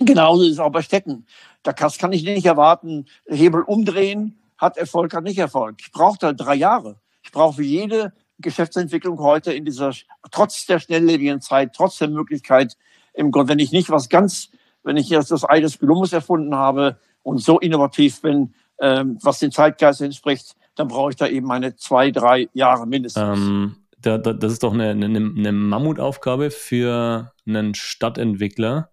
[0.00, 1.26] Genauso ist es auch bei Städten.
[1.62, 5.76] Da kann, kann ich nicht erwarten, Hebel umdrehen, hat Erfolg, hat nicht Erfolg.
[5.80, 6.96] Ich brauche da drei Jahre.
[7.22, 9.92] Ich brauche für jede Geschäftsentwicklung heute in dieser,
[10.30, 12.76] trotz der schnelllebigen Zeit, trotz der Möglichkeit,
[13.12, 14.50] im Grunde, wenn ich nicht was ganz,
[14.82, 19.38] wenn ich jetzt das Ei des Kolumbus erfunden habe, und so innovativ bin, ähm, was
[19.38, 23.38] den Zeitgeist entspricht, dann brauche ich da eben meine zwei, drei Jahre mindestens.
[23.38, 28.90] Ähm, da, da, das ist doch eine, eine, eine Mammutaufgabe für einen Stadtentwickler.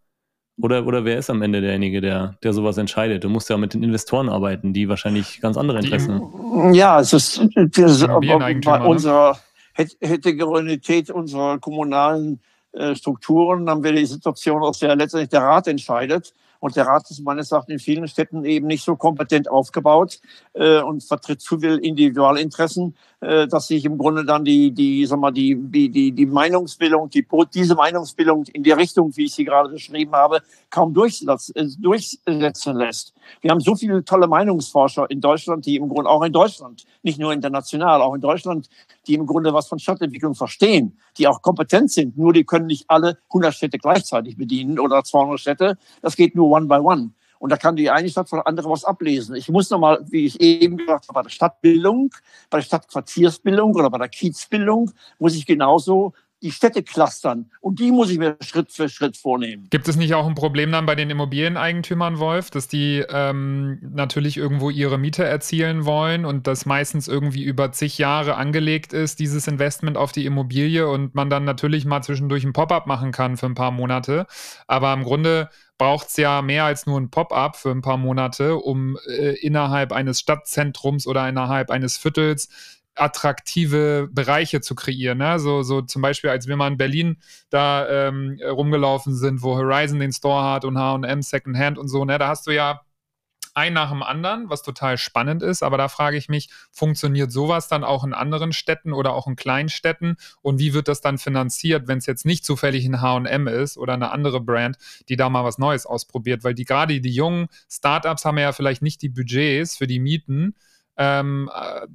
[0.59, 3.23] Oder, oder wer ist am Ende derjenige, der, der sowas entscheidet?
[3.23, 6.73] Du musst ja mit den Investoren arbeiten, die wahrscheinlich ganz andere Interessen haben.
[6.73, 8.87] Ja, es ist, das ist bei ne?
[8.87, 9.37] unserer
[9.73, 16.33] Heterogenität unserer kommunalen äh, Strukturen haben wir die Situation, aus der letztendlich der Rat entscheidet.
[16.59, 20.19] Und der Rat ist meines Erachtens in vielen Städten eben nicht so kompetent aufgebaut
[20.53, 25.19] äh, und vertritt zu viel Individualinteressen, äh, dass sich im Grunde dann die, die, sag
[25.19, 29.43] mal, die, die, die, die Meinungsbildung, die, diese Meinungsbildung in der Richtung, wie ich sie
[29.43, 33.13] gerade beschrieben habe, kaum äh, durchsetzen lässt.
[33.41, 37.19] Wir haben so viele tolle Meinungsforscher in Deutschland, die im Grunde auch in Deutschland, nicht
[37.19, 38.69] nur international, auch in Deutschland,
[39.07, 42.17] die im Grunde was von Stadtentwicklung verstehen, die auch kompetent sind.
[42.17, 45.77] Nur die können nicht alle 100 Städte gleichzeitig bedienen oder 200 Städte.
[46.01, 47.11] Das geht nur one by one.
[47.39, 49.35] Und da kann die eine Stadt von der anderen was ablesen.
[49.35, 52.13] Ich muss nochmal, wie ich eben gesagt habe, bei der Stadtbildung,
[52.49, 57.49] bei der Stadtquartiersbildung oder bei der Kiezbildung muss ich genauso die Städte clustern.
[57.61, 59.67] Und die muss ich mir Schritt für Schritt vornehmen.
[59.69, 64.37] Gibt es nicht auch ein Problem dann bei den Immobilieneigentümern, Wolf, dass die ähm, natürlich
[64.37, 69.47] irgendwo ihre Miete erzielen wollen und das meistens irgendwie über zig Jahre angelegt ist, dieses
[69.47, 73.47] Investment auf die Immobilie und man dann natürlich mal zwischendurch ein Pop-up machen kann für
[73.47, 74.27] ein paar Monate.
[74.67, 78.55] Aber im Grunde braucht es ja mehr als nur ein Pop-up für ein paar Monate,
[78.55, 82.49] um äh, innerhalb eines Stadtzentrums oder innerhalb eines Viertels
[82.95, 85.19] attraktive Bereiche zu kreieren.
[85.19, 85.39] Ne?
[85.39, 87.17] So, so zum Beispiel, als wir mal in Berlin
[87.49, 92.17] da ähm, rumgelaufen sind, wo Horizon den Store hat und HM Secondhand und so, ne?
[92.17, 92.81] da hast du ja
[93.57, 95.63] ein nach dem anderen, was total spannend ist.
[95.63, 99.35] Aber da frage ich mich, funktioniert sowas dann auch in anderen Städten oder auch in
[99.35, 100.15] Kleinstädten?
[100.41, 103.93] Und wie wird das dann finanziert, wenn es jetzt nicht zufällig ein HM ist oder
[103.93, 104.77] eine andere Brand,
[105.09, 106.43] die da mal was Neues ausprobiert?
[106.43, 110.53] Weil die gerade die jungen Startups haben ja vielleicht nicht die Budgets für die Mieten
[110.95, 111.87] ähm, äh,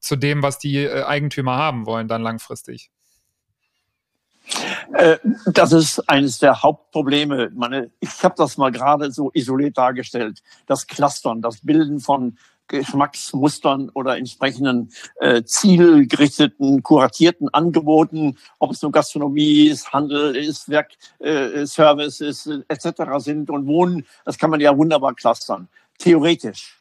[0.00, 2.90] zu dem, was die äh, Eigentümer haben wollen, dann langfristig?
[4.92, 7.50] Äh, das ist eines der Hauptprobleme.
[8.00, 10.42] Ich habe das mal gerade so isoliert dargestellt.
[10.66, 14.90] Das Clustern, das Bilden von Geschmacksmustern oder entsprechenden
[15.20, 22.48] äh, zielgerichteten, kuratierten Angeboten, ob es nur Gastronomie ist, Handel ist, Werk, äh, Service ist,
[22.68, 23.02] etc.
[23.18, 25.68] sind und Wohnen, das kann man ja wunderbar clustern.
[25.98, 26.80] Theoretisch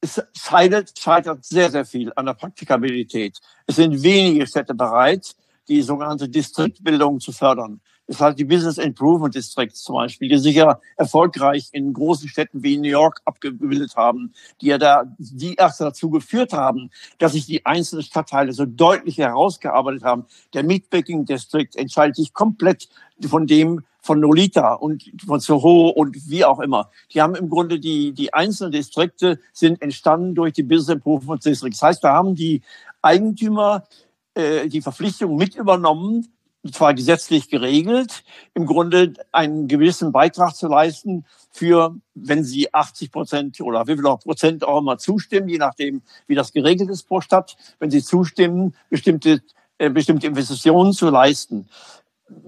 [0.00, 3.38] es scheitert, scheitert sehr, sehr viel an der Praktikabilität.
[3.66, 5.34] Es sind wenige Städte bereit,
[5.70, 7.80] die sogenannte Distriktbildung zu fördern.
[8.08, 12.64] Das heißt, die Business Improvement Districts zum Beispiel, die sich ja erfolgreich in großen Städten
[12.64, 17.46] wie New York abgebildet haben, die ja da, die erst dazu geführt haben, dass sich
[17.46, 20.26] die einzelnen Stadtteile so deutlich herausgearbeitet haben.
[20.54, 22.88] Der Meatpacking District entscheidet sich komplett
[23.28, 26.90] von dem, von Nolita und von Soho und wie auch immer.
[27.14, 31.78] Die haben im Grunde die, die einzelnen Distrikte sind entstanden durch die Business Improvement Districts.
[31.78, 32.62] Das heißt, da haben die
[33.02, 33.84] Eigentümer
[34.34, 36.32] äh, die Verpflichtung mit übernommen,
[36.72, 38.22] zwar gesetzlich geregelt,
[38.54, 44.06] im Grunde einen gewissen Beitrag zu leisten für, wenn sie 80 Prozent oder wie viel
[44.06, 48.02] auch Prozent auch immer zustimmen, je nachdem, wie das geregelt ist pro Stadt, wenn sie
[48.02, 49.42] zustimmen, bestimmte,
[49.78, 51.68] äh, bestimmte Investitionen zu leisten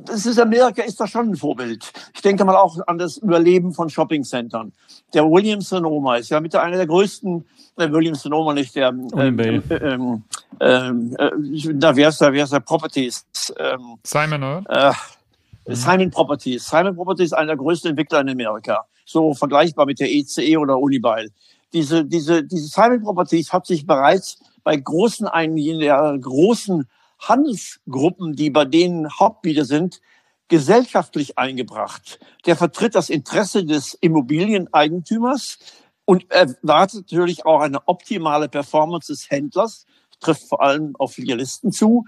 [0.04, 1.92] das ist Amerika ist da schon ein Vorbild.
[2.14, 4.72] Ich denke mal auch an das Überleben von Shoppingcentern.
[5.14, 7.44] Der Williams Sonoma ist ja mit einer der größten,
[7.78, 10.24] der äh, Williams Sonoma nicht der, ähm, ähm,
[10.60, 11.30] ähm, äh,
[11.74, 13.26] da der, wer ist der Properties?
[13.58, 14.64] Ähm, Simon, oder?
[14.68, 16.66] Äh, Simon Properties.
[16.66, 18.84] Simon Properties ist einer der größten Entwickler in Amerika.
[19.04, 21.30] So vergleichbar mit der ECE oder Unibail.
[21.72, 26.86] Diese, diese, diese Simon Properties hat sich bereits bei großen, einigen der großen
[27.28, 30.00] Handelsgruppen, die bei denen Hauptbieter sind,
[30.48, 32.18] gesellschaftlich eingebracht.
[32.46, 35.58] Der vertritt das Interesse des Immobilieneigentümers
[36.04, 39.86] und erwartet natürlich auch eine optimale Performance des Händlers,
[40.22, 42.04] trifft vor allem auf Filialisten zu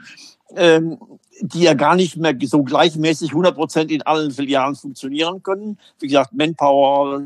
[0.56, 0.98] ähm,
[1.40, 5.78] die ja gar nicht mehr so gleichmäßig 100 Prozent in allen Filialen funktionieren können.
[5.98, 7.22] Wie gesagt, Manpower,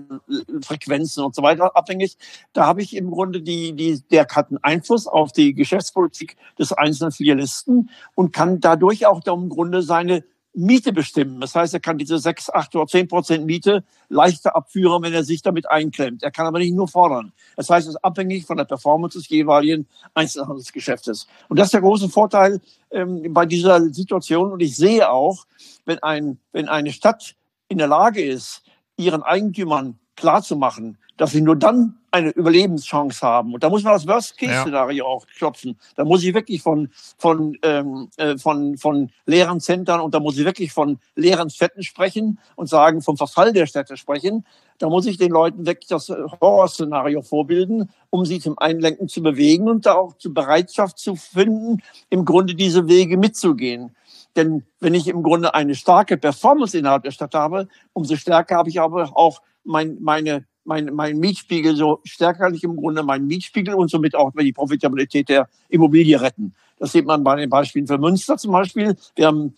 [0.62, 2.16] Frequenzen und so weiter abhängig.
[2.53, 6.72] Da habe ich im Grunde die, die, der hat einen Einfluss auf die Geschäftspolitik des
[6.72, 10.24] einzelnen Filialisten und kann dadurch auch im Grunde seine
[10.59, 11.40] Miete bestimmen.
[11.40, 15.22] Das heißt, er kann diese sechs, acht oder zehn Prozent Miete leichter abführen, wenn er
[15.22, 16.24] sich damit einklemmt.
[16.24, 17.32] Er kann aber nicht nur fordern.
[17.54, 21.28] Das heißt, es ist abhängig von der Performance des jeweiligen Einzelhandelsgeschäftes.
[21.48, 24.50] Und das ist der große Vorteil ähm, bei dieser Situation.
[24.50, 25.46] Und ich sehe auch,
[25.84, 27.36] wenn, ein, wenn eine Stadt
[27.68, 28.62] in der Lage ist,
[28.96, 33.54] ihren Eigentümern klarzumachen, dass sie nur dann eine Überlebenschance haben.
[33.54, 35.10] Und da muss man das Worst-Case-Szenario ja.
[35.10, 35.78] auch klopfen.
[35.94, 36.88] Da muss ich wirklich von,
[37.18, 41.82] von, ähm, äh, von, von leeren Zentren und da muss ich wirklich von leeren Städten
[41.82, 44.44] sprechen und sagen, vom Verfall der Städte sprechen.
[44.78, 49.68] Da muss ich den Leuten wirklich das Horrorszenario vorbilden, um sie zum Einlenken zu bewegen
[49.68, 53.94] und da auch zur Bereitschaft zu finden, im Grunde diese Wege mitzugehen.
[54.39, 58.70] Denn wenn ich im Grunde eine starke Performance innerhalb der Stadt habe, umso stärker habe
[58.70, 63.26] ich aber auch mein, meine mein, mein Mietspiegel, so stärker kann ich im Grunde meinen
[63.26, 66.55] Mietspiegel und somit auch die Profitabilität der Immobilie retten.
[66.78, 68.95] Das sieht man bei den Beispielen für Münster zum Beispiel.
[69.16, 69.55] Wir haben,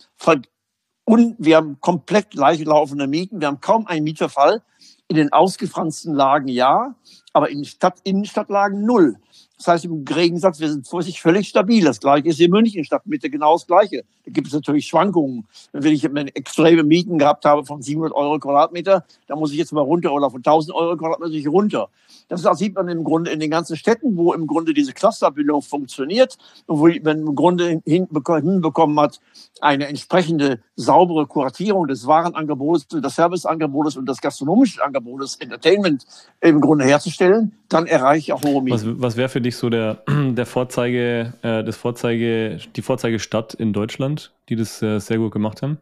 [1.03, 3.41] und wir haben komplett gleich laufende Mieten.
[3.41, 4.61] Wir haben kaum einen Mietverfall.
[5.09, 6.95] In den ausgefransten Lagen ja,
[7.33, 9.17] aber in Stadt, Innenstadtlagen null.
[9.61, 11.83] Das heißt im Gegensatz, wir sind vor sich völlig stabil.
[11.83, 14.03] Das gleiche ist in München, Stadtmitte genau das gleiche.
[14.25, 15.45] Da gibt es natürlich Schwankungen.
[15.71, 19.81] Wenn ich extreme Mieten gehabt habe von 700 Euro Quadratmeter, dann muss ich jetzt mal
[19.81, 21.89] runter oder von 1000 Euro Quadratmeter runter.
[22.27, 26.37] Das sieht man im Grunde in den ganzen Städten, wo im Grunde diese Clusterbildung funktioniert
[26.65, 29.19] und wo man im Grunde hinbekommen hat,
[29.59, 36.07] eine entsprechende saubere Kuratierung des Warenangebots, des Serviceangebotes und des gastronomischen Angebotes, Entertainment
[36.39, 38.97] im Grunde herzustellen, dann erreiche ich auch hohe Mieten.
[38.97, 43.73] Was, was wäre für dich so der, der Vorzeige, äh, das Vorzeige, die Vorzeigestadt in
[43.73, 45.79] Deutschland, die das äh, sehr gut gemacht haben?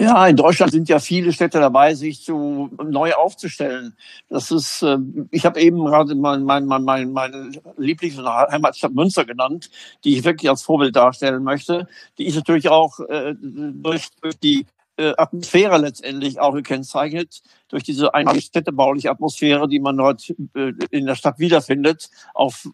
[0.00, 3.96] Ja, in Deutschland sind ja viele Städte dabei, sich zu neu aufzustellen.
[4.28, 4.96] Das ist, äh,
[5.32, 9.70] ich habe eben gerade mein, mein, mein, mein, meine Lieblingsheimatstadt Münster genannt,
[10.04, 11.88] die ich wirklich als Vorbild darstellen möchte.
[12.16, 14.66] Die ist natürlich auch äh, durch, durch die
[15.16, 21.14] Atmosphäre letztendlich auch gekennzeichnet durch diese einmalige städtebauliche Atmosphäre, die man dort äh, in der
[21.14, 22.68] Stadt wiederfindet, auf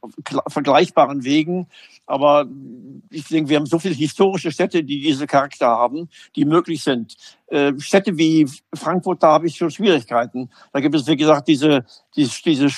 [0.48, 1.66] vergleichbaren Wegen.
[2.06, 2.46] Aber
[3.10, 7.16] ich denke, wir haben so viele historische Städte, die diese Charakter haben, die möglich sind.
[7.48, 10.50] Äh, Städte wie Frankfurt, da habe ich schon Schwierigkeiten.
[10.72, 11.84] Da gibt es, wie gesagt, diese,
[12.16, 12.70] diese, diese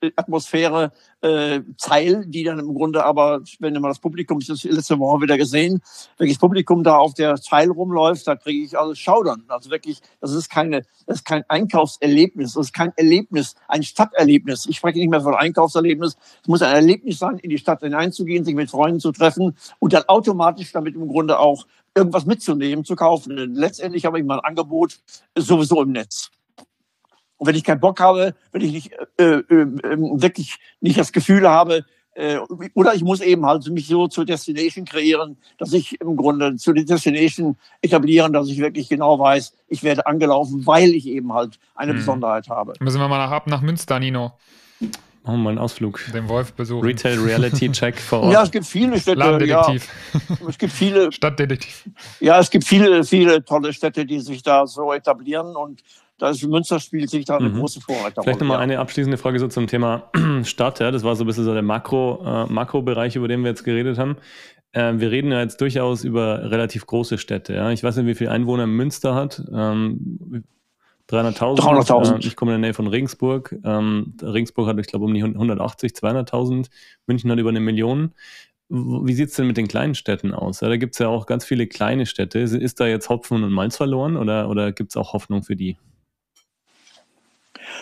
[0.00, 0.92] Shopping-Mall-Atmosphäre,
[1.22, 5.22] äh, Zeil, die dann im Grunde aber, wenn man das Publikum, ich das letzte Woche
[5.22, 5.80] wieder gesehen,
[6.18, 9.44] das Publikum da auf der Zeil rumläuft, da kriege ich alles Schaudern.
[9.48, 14.66] Also wirklich, das ist keine, das ist kein Einkaufserlebnis, das ist kein Erlebnis, ein Stadterlebnis.
[14.66, 16.16] Ich spreche nicht mehr von Einkaufserlebnis.
[16.42, 19.92] Es muss ein Erlebnis sein, in die Stadt hineinzugehen, sich mit Freunden zu treffen und
[19.92, 23.36] dann automatisch damit im Grunde auch irgendwas mitzunehmen, zu kaufen.
[23.36, 24.98] Denn letztendlich habe ich mein Angebot
[25.36, 26.30] sowieso im Netz.
[27.40, 31.10] Und wenn ich keinen Bock habe, wenn ich nicht äh, äh, ähm, wirklich nicht das
[31.10, 32.36] Gefühl habe, äh,
[32.74, 36.74] oder ich muss eben halt mich so zur Destination kreieren, dass ich im Grunde zu
[36.74, 41.58] der Destination etablieren, dass ich wirklich genau weiß, ich werde angelaufen, weil ich eben halt
[41.74, 42.00] eine hm.
[42.00, 42.74] Besonderheit habe.
[42.78, 44.32] Müssen wir mal nach, ab nach Münster, Nino.
[45.22, 45.98] Machen wir mal einen Ausflug.
[46.12, 46.84] Den Wolf besuchen.
[46.84, 48.34] Retail Reality Check vor Ort.
[48.34, 49.18] Ja, es gibt viele Städte.
[49.18, 49.88] Ladendetektiv.
[50.12, 51.84] Ja, es gibt viele, Stadtdetektiv.
[52.20, 55.82] ja, es gibt viele, viele tolle Städte, die sich da so etablieren und
[56.20, 57.58] da ist Münster spielt sich da eine Mhm.
[57.60, 58.24] große Vorreiterrolle.
[58.24, 58.62] Vielleicht nochmal ja.
[58.62, 60.10] eine abschließende Frage so zum Thema
[60.44, 60.78] Stadt.
[60.80, 60.90] Ja?
[60.90, 63.98] Das war so ein bisschen so der Makro, äh, Makrobereich, über den wir jetzt geredet
[63.98, 64.16] haben.
[64.72, 67.54] Äh, wir reden ja jetzt durchaus über relativ große Städte.
[67.54, 67.70] Ja?
[67.70, 69.42] Ich weiß nicht, wie viele Einwohner Münster hat.
[69.52, 70.44] Ähm,
[71.08, 71.58] 300.000.
[71.58, 72.14] 300.000.
[72.14, 73.56] Äh, ich komme in der Nähe von Regensburg.
[73.64, 76.68] Ähm, Regensburg hat, ich glaube, um die 180, 200.000.
[77.06, 78.12] München hat über eine Million.
[78.68, 80.60] Wie sieht es denn mit den kleinen Städten aus?
[80.60, 82.38] Ja, da gibt es ja auch ganz viele kleine Städte.
[82.38, 85.56] Ist, ist da jetzt Hopfen und Malz verloren oder, oder gibt es auch Hoffnung für
[85.56, 85.76] die?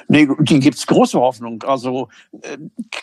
[0.06, 1.62] Nee, die gibt's große Hoffnung.
[1.64, 2.08] Also
[2.42, 2.58] äh,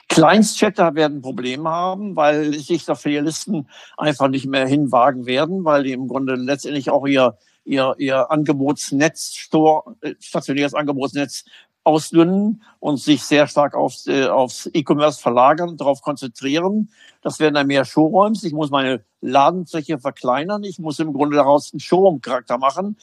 [0.09, 3.67] Kleinststädter werden Probleme haben, weil sich da Filialisten
[3.97, 9.33] einfach nicht mehr hinwagen werden, weil die im Grunde letztendlich auch ihr, ihr, ihr Angebotsnetz,
[9.35, 11.45] Store, äh, stationäres Angebotsnetz
[11.85, 16.89] ausdünnen und sich sehr stark aufs, äh, aufs E-Commerce verlagern und darauf konzentrieren.
[17.21, 18.43] Das werden dann mehr Showrooms.
[18.43, 20.63] Ich muss meine Ladenfläche verkleinern.
[20.63, 22.97] Ich muss im Grunde daraus einen Showroom-Charakter machen,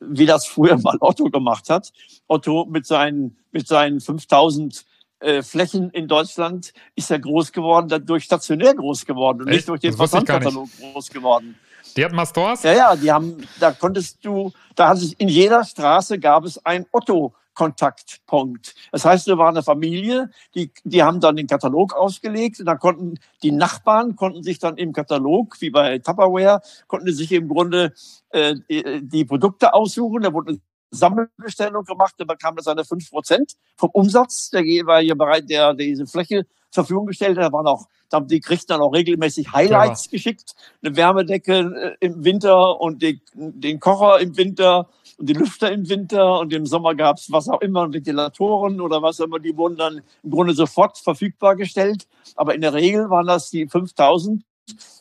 [0.00, 1.92] wie das früher mal Otto gemacht hat.
[2.28, 4.84] Otto mit seinen, mit seinen 5000
[5.20, 9.56] äh, Flächen in Deutschland ist er groß geworden, dadurch stationär groß geworden und Echt?
[9.56, 9.94] nicht durch den.
[9.94, 11.58] Versandkatalog groß geworden.
[11.96, 12.62] Die hat mal Stores?
[12.62, 16.64] Ja, ja, die haben, da konntest du, da hat es in jeder Straße gab es
[16.64, 17.34] ein Otto.
[17.58, 18.76] Kontaktpunkt.
[18.92, 22.78] Das heißt, wir waren eine Familie, die, die haben dann den Katalog ausgelegt und dann
[22.78, 27.94] konnten die Nachbarn konnten sich dann im Katalog, wie bei Tupperware, konnten sich im Grunde
[28.30, 28.54] äh,
[29.00, 30.22] die, Produkte aussuchen.
[30.22, 30.60] Da wurde eine
[30.92, 36.06] Sammelbestellung gemacht, da bekam er seine 5% vom Umsatz der jeweilige Bereich, der, der diese
[36.06, 37.44] Fläche zur Verfügung gestellt hat.
[37.44, 37.88] Da waren auch,
[38.26, 43.80] die kriegten dann auch regelmäßig Highlights geschickt, eine Wärmedecke äh, im Winter und die, den
[43.80, 44.88] Kocher im Winter
[45.18, 49.20] und die Lüfter im Winter und im Sommer gab's was auch immer, Ventilatoren oder was
[49.20, 52.06] auch immer, die wurden dann im Grunde sofort verfügbar gestellt.
[52.36, 54.42] Aber in der Regel waren das die 5000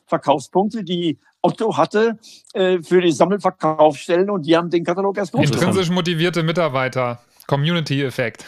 [0.07, 2.17] Verkaufspunkte, die Otto hatte
[2.53, 5.45] äh, für die Sammelverkaufsstellen und die haben den Katalog erst groß.
[5.45, 7.19] Intrinsisch motivierte Mitarbeiter.
[7.47, 8.43] Community-Effekt.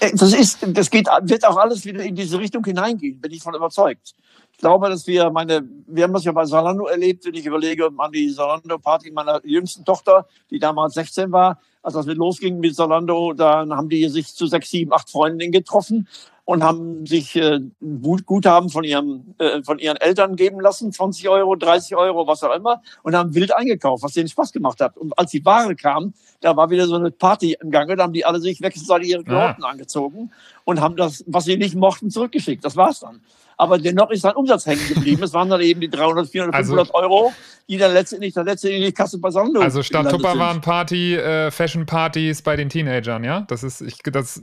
[0.00, 3.42] Äh, Das ist, das geht, wird auch alles wieder in diese Richtung hineingehen, bin ich
[3.42, 4.14] von überzeugt.
[4.60, 7.88] Ich glaube, dass wir meine, wir haben das ja bei Salando erlebt, wenn ich überlege
[7.96, 12.76] an die Salando-Party meiner jüngsten Tochter, die damals 16 war, als das mit losging mit
[12.76, 16.08] Salando, dann haben die sich zu sechs, sieben, acht Freundinnen getroffen
[16.44, 17.60] und haben sich äh,
[18.02, 22.42] Gut- Guthaben von ihrem, äh, von ihren Eltern geben lassen, 20 Euro, 30 Euro, was
[22.42, 24.98] auch immer, und haben wild eingekauft, was denen Spaß gemacht hat.
[24.98, 28.12] Und als die Ware kam, da war wieder so eine Party im Gange, da haben
[28.12, 30.30] die alle sich wechselseitig ihre Klamotten angezogen
[30.64, 32.62] und haben das, was sie nicht mochten, zurückgeschickt.
[32.62, 33.22] Das war's dann.
[33.60, 35.22] Aber dennoch ist ein Umsatz hängen geblieben.
[35.22, 37.30] Es waren dann eben die 300, 400, Also- 500 Euro,
[37.68, 40.08] die dann letztendlich, dann letztendlich in die Kasse bei Salando Also statt.
[40.10, 43.42] Tupperwaren-Party, äh, Fashion-Partys bei den Teenagern, ja?
[43.42, 44.40] Das ist, ich, das,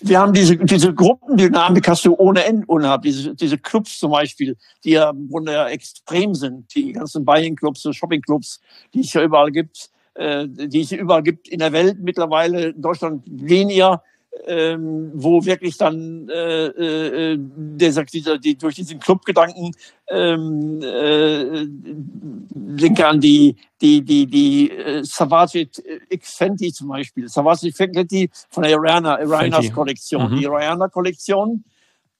[0.00, 3.02] Wir haben diese, diese Gruppendynamik hast du ohne Ende unab.
[3.02, 6.74] Diese, diese Clubs zum Beispiel, die ja im Grunde ja extrem sind.
[6.74, 8.62] Die ganzen Buying-Clubs, Shopping-Clubs,
[8.94, 12.80] die es ja überall gibt, äh, die es überall gibt in der Welt mittlerweile, in
[12.80, 14.02] Deutschland weniger,
[14.46, 19.72] ähm, wo wirklich dann äh, äh, der sagt, dieser, die, durch diesen Clubgedanken
[20.08, 25.68] ähm, äh, denke an die die die die äh, Savage
[26.08, 27.28] X Fenty zum Beispiel.
[27.28, 29.72] Savage Fenty von der Rihanna Rihannas.
[29.72, 30.32] Kollektion.
[30.32, 30.38] Mhm.
[30.38, 31.64] die Rihanna Kollektion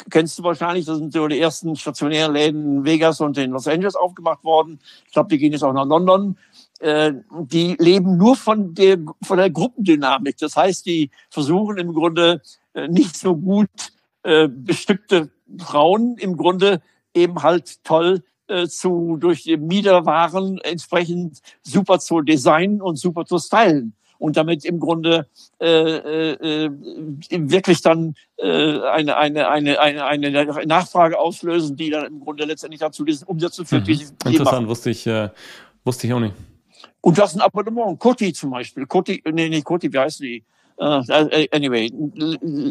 [0.09, 0.87] kennst du wahrscheinlich.
[0.87, 4.79] Das sind so die ersten stationären Läden in Vegas und in Los Angeles aufgemacht worden.
[5.07, 6.37] Ich glaube die gehen jetzt auch nach London
[6.81, 7.13] äh,
[7.45, 12.43] die leben nur von der von der Gruppendynamik das heißt die versuchen im Grunde
[12.75, 13.71] äh, nicht so gut
[14.23, 16.83] äh, bestückte Frauen im Grunde
[17.15, 23.39] eben halt toll äh, zu durch die Miederwaren entsprechend super zu designen und super zu
[23.39, 25.27] stylen und damit im Grunde
[25.61, 26.71] äh, äh, äh,
[27.31, 32.81] wirklich dann äh, eine, eine, eine, eine, eine Nachfrage auslösen, die dann im Grunde letztendlich
[32.81, 34.17] dazu diesen Umsätzen führt, die machen.
[34.27, 35.31] Interessant, wusste ich, äh,
[35.85, 36.35] wusste ich auch nicht.
[37.01, 37.99] Und das ist ein Abonnement.
[37.99, 38.87] Coty zum Beispiel.
[38.87, 40.45] Coty, nee, nicht Coty, wie heißen die?
[40.79, 41.03] Uh,
[41.53, 41.91] anyway.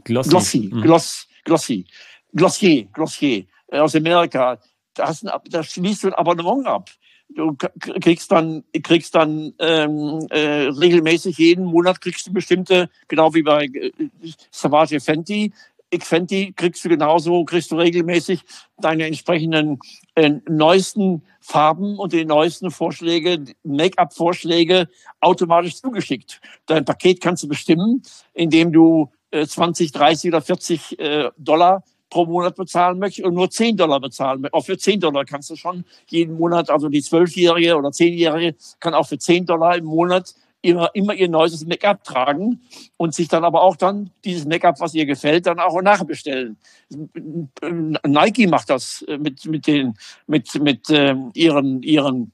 [0.04, 0.30] Glossy.
[0.30, 0.70] Glossy.
[0.72, 0.82] Mhm.
[0.82, 1.86] Gloss, Glossy.
[2.34, 2.86] Glossier.
[2.94, 3.46] Glossier.
[3.68, 4.60] Äh, Aus Amerika.
[4.96, 6.90] Da, hast ein, da schließt du ein Abonnement ab.
[7.36, 13.44] Du kriegst dann, kriegst dann ähm, äh, regelmäßig jeden Monat kriegst du bestimmte, genau wie
[13.44, 13.92] bei äh,
[14.50, 15.54] Savage Fenty,
[15.92, 18.42] X Fenty kriegst du genauso, kriegst du regelmäßig
[18.78, 19.80] deine entsprechenden
[20.16, 24.88] äh, neuesten Farben und die neuesten Vorschläge, Make-up-Vorschläge
[25.20, 26.42] automatisch zugeschickt.
[26.66, 32.26] Dein Paket kannst du bestimmen, indem du äh, 20, 30 oder 40 äh, Dollar pro
[32.26, 34.42] Monat bezahlen möchtest und nur 10 Dollar bezahlen.
[34.42, 34.54] möchtest.
[34.56, 38.94] Auch für 10 Dollar kannst du schon jeden Monat, also die Zwölfjährige oder Zehnjährige kann
[38.94, 42.62] auch für 10 Dollar im Monat immer, immer ihr neues Make-up tragen
[42.98, 46.58] und sich dann aber auch dann dieses Make-up, was ihr gefällt, dann auch nachbestellen.
[48.06, 49.96] Nike macht das mit, mit den,
[50.28, 52.32] mit, mit äh, ihren, ihren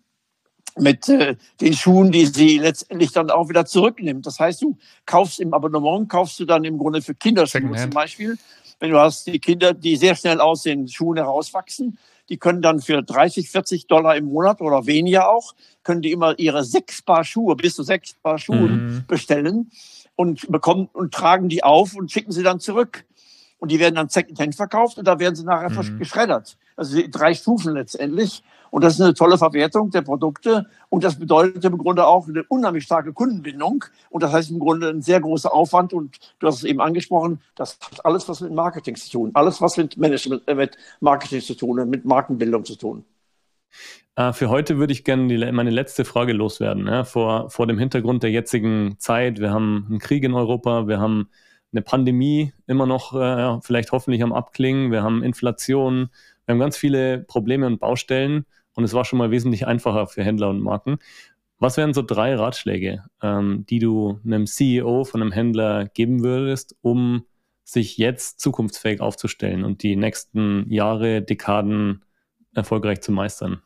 [0.78, 4.26] mit äh, den Schuhen, die sie letztendlich dann auch wieder zurücknimmt.
[4.26, 8.38] Das heißt, du kaufst im Abonnement, kaufst du dann im Grunde für Kinderschuhe zum Beispiel.
[8.80, 11.98] Wenn du hast die Kinder, die sehr schnell aus den Schuhen herauswachsen,
[12.30, 15.54] die können dann für 30, 40 Dollar im Monat oder weniger auch,
[15.84, 19.04] können die immer ihre sechs Paar Schuhe, bis zu sechs Paar Schuhe mhm.
[19.08, 19.72] bestellen
[20.16, 23.06] und bekommen und tragen die auf und schicken sie dann zurück.
[23.60, 26.00] Und die werden dann Secondhand verkauft und da werden sie nachher mhm.
[26.00, 26.58] geschreddert.
[26.76, 28.44] Also drei Stufen letztendlich.
[28.76, 30.66] Und das ist eine tolle Verwertung der Produkte.
[30.90, 33.86] Und das bedeutet im Grunde auch eine unheimlich starke Kundenbindung.
[34.10, 35.94] Und das heißt im Grunde ein sehr großer Aufwand.
[35.94, 39.32] Und du hast es eben angesprochen, das hat alles was mit Marketing zu tun.
[39.34, 43.06] Alles was mit Management, äh, mit Marketing zu tun und mit Markenbildung zu tun.
[44.18, 46.86] Äh, für heute würde ich gerne die, meine letzte Frage loswerden.
[46.88, 49.40] Ja, vor, vor dem Hintergrund der jetzigen Zeit.
[49.40, 51.30] Wir haben einen Krieg in Europa, wir haben
[51.72, 56.10] eine Pandemie immer noch äh, vielleicht hoffentlich am Abklingen, wir haben Inflation,
[56.46, 58.46] wir haben ganz viele Probleme und Baustellen
[58.76, 61.00] und es war schon mal wesentlich einfacher für Händler und Marken.
[61.58, 66.76] Was wären so drei Ratschläge, ähm, die du einem CEO von einem Händler geben würdest,
[66.82, 67.26] um
[67.64, 72.04] sich jetzt zukunftsfähig aufzustellen und die nächsten Jahre, Dekaden
[72.54, 73.62] erfolgreich zu meistern?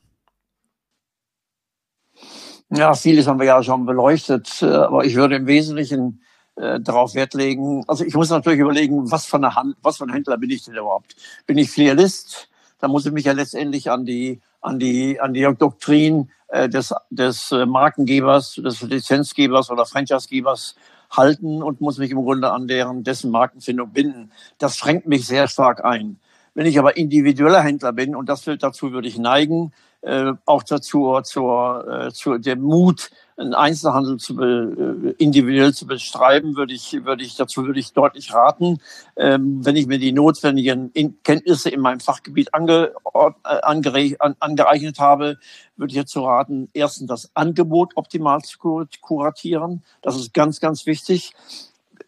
[2.71, 6.21] Ja, vieles haben wir ja schon beleuchtet, äh, aber ich würde im Wesentlichen
[6.55, 7.83] äh, darauf Wert legen.
[7.87, 10.63] Also ich muss natürlich überlegen, was für, eine Hand, was für ein Händler bin ich
[10.63, 11.15] denn überhaupt?
[11.47, 12.49] Bin ich Filialist?
[12.79, 16.93] Da muss ich mich ja letztendlich an die an die, an die Doktrin äh, des,
[17.09, 20.75] des äh, Markengebers, des Lizenzgebers oder Franchisegebers
[21.11, 24.31] halten und muss mich im Grunde an deren, dessen Markenfindung binden.
[24.57, 26.19] Das schränkt mich sehr stark ein.
[26.53, 29.71] Wenn ich aber individueller Händler bin, und das dazu würde ich neigen,
[30.01, 35.87] äh, auch dazu, zur, äh, zu dem Mut, einen Einzelhandel zu be, äh, individuell zu
[35.87, 38.79] bestreiben, würde ich, würde ich, dazu würde ich deutlich raten,
[39.15, 40.91] ähm, wenn ich mir die notwendigen
[41.23, 43.29] Kenntnisse in meinem Fachgebiet ange, äh,
[43.61, 45.37] angere, an, angeeignet habe,
[45.77, 48.57] würde ich dazu raten, erstens das Angebot optimal zu
[49.01, 49.83] kuratieren.
[50.01, 51.33] Das ist ganz, ganz wichtig.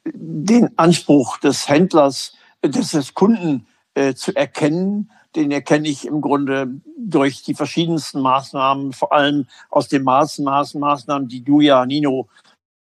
[0.06, 2.34] Den Anspruch des Händlers,
[2.64, 8.94] des, des Kunden äh, zu erkennen, den erkenne ich im Grunde durch die verschiedensten Maßnahmen,
[8.94, 12.28] vor allem aus den Maßnahmen, die du ja, Nino,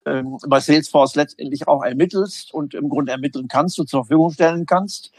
[0.05, 4.65] ähm, bei Salesforce letztendlich auch ermittelst und im Grunde ermitteln kannst und zur Verfügung stellen
[4.65, 5.11] kannst.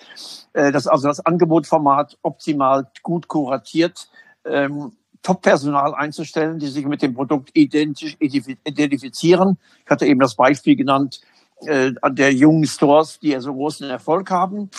[0.53, 4.09] Äh, das also das Angebotformat optimal gut kuratiert,
[4.45, 4.93] ähm,
[5.23, 9.59] Top-Personal einzustellen, die sich mit dem Produkt identisch identifizieren.
[9.85, 11.21] Ich hatte eben das Beispiel genannt
[11.63, 14.71] äh, der jungen Stores, die ja so großen Erfolg haben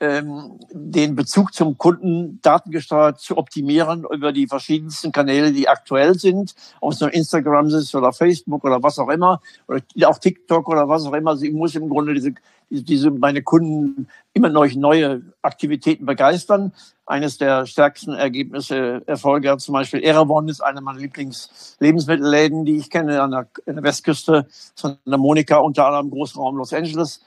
[0.00, 6.54] ähm, den Bezug zum Kunden datengesteuert zu optimieren über die verschiedensten Kanäle, die aktuell sind,
[6.80, 10.88] ob es nur Instagram ist oder Facebook oder was auch immer, oder auch TikTok oder
[10.88, 11.36] was auch immer.
[11.36, 12.34] Sie muss im Grunde diese,
[12.70, 16.72] diese meine Kunden immer noch neue Aktivitäten begeistern.
[17.04, 23.22] Eines der stärksten Ergebnisse, Erfolge zum Beispiel Erewon ist eine meiner Lieblingslebensmittelläden, die ich kenne
[23.22, 24.46] an der, an der Westküste
[24.76, 27.24] von der Monika, unter anderem Großraum Los Angeles.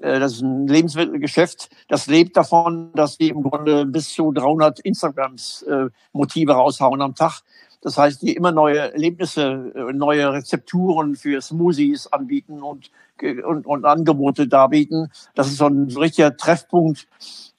[0.00, 4.80] Äh, das ist ein Lebensmittelgeschäft, das lebt davon, dass die im Grunde bis zu 300
[4.80, 5.88] Instagrams äh,
[6.48, 7.42] raushauen am Tag.
[7.80, 12.90] Das heißt, die immer neue Erlebnisse, äh, neue Rezepturen für Smoothies anbieten und,
[13.22, 15.10] und, und Angebote darbieten.
[15.34, 17.06] Das ist so ein richtiger Treffpunkt,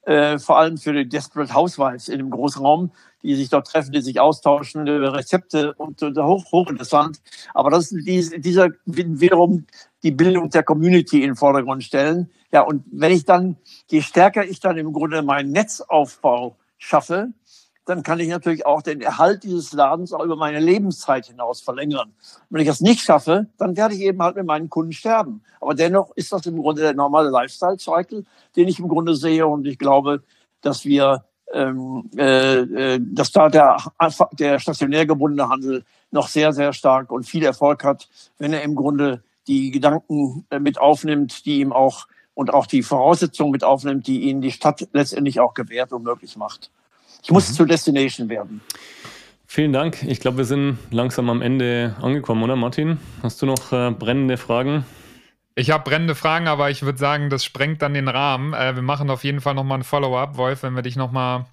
[0.01, 2.91] äh, vor allem für die Desperate Housewives in dem Großraum,
[3.25, 7.19] die sich dort treffen, die sich austauschen, Rezepte und, und hoch, hochinteressant.
[7.53, 9.65] Aber das ist dieser wiederum
[10.03, 12.29] die Bildung der Community in den Vordergrund stellen.
[12.51, 13.57] Ja, und wenn ich dann,
[13.89, 17.33] je stärker ich dann im Grunde meinen Netzaufbau schaffe,
[17.85, 22.13] dann kann ich natürlich auch den Erhalt dieses Ladens auch über meine Lebenszeit hinaus verlängern.
[22.49, 25.43] wenn ich das nicht schaffe, dann werde ich eben halt mit meinen Kunden sterben.
[25.61, 29.45] Aber dennoch ist das im Grunde der normale Lifestyle-Cycle, den ich im Grunde sehe.
[29.45, 30.23] Und ich glaube,
[30.61, 33.77] dass wir, ähm, äh, äh dass da der,
[34.33, 38.75] der stationär gebundene Handel noch sehr, sehr stark und viel Erfolg hat, wenn er im
[38.75, 44.07] Grunde die Gedanken äh, mit aufnimmt, die ihm auch und auch die Voraussetzungen mit aufnimmt,
[44.07, 46.69] die ihnen die Stadt letztendlich auch gewährt und möglich macht.
[47.23, 47.53] Ich muss mhm.
[47.53, 48.61] zur Destination werden.
[49.47, 50.03] Vielen Dank.
[50.03, 52.99] Ich glaube, wir sind langsam am Ende angekommen, oder Martin?
[53.23, 54.85] Hast du noch äh, brennende Fragen?
[55.55, 58.53] Ich habe brennende Fragen, aber ich würde sagen, das sprengt dann den Rahmen.
[58.53, 61.45] Äh, wir machen auf jeden Fall nochmal ein Follow-up, Wolf, wenn wir dich nochmal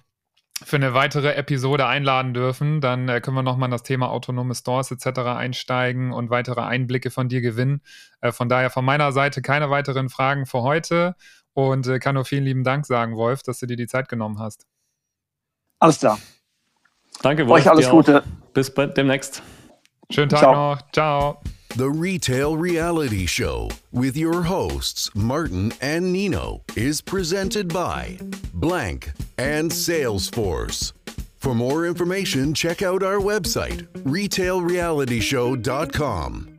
[0.65, 4.55] für eine weitere Episode einladen dürfen, dann äh, können wir nochmal in das Thema autonome
[4.55, 5.19] Stores etc.
[5.19, 7.81] einsteigen und weitere Einblicke von dir gewinnen.
[8.21, 11.15] Äh, von daher von meiner Seite keine weiteren Fragen für heute
[11.53, 14.39] und äh, kann nur vielen lieben Dank sagen, Wolf, dass du dir die Zeit genommen
[14.39, 14.65] hast.
[15.79, 16.19] Alles klar.
[17.21, 17.63] Danke, Wolf.
[17.63, 18.23] Euch alles Gute.
[18.53, 19.43] Bis demnächst.
[20.09, 20.53] Schönen Tag Ciao.
[20.53, 20.91] noch.
[20.91, 21.41] Ciao.
[21.75, 28.19] The Retail Reality Show with your hosts, Martin and Nino, is presented by
[28.53, 30.93] Blank and Salesforce.
[31.39, 36.52] For more information, check out our website, retailrealityshow.com.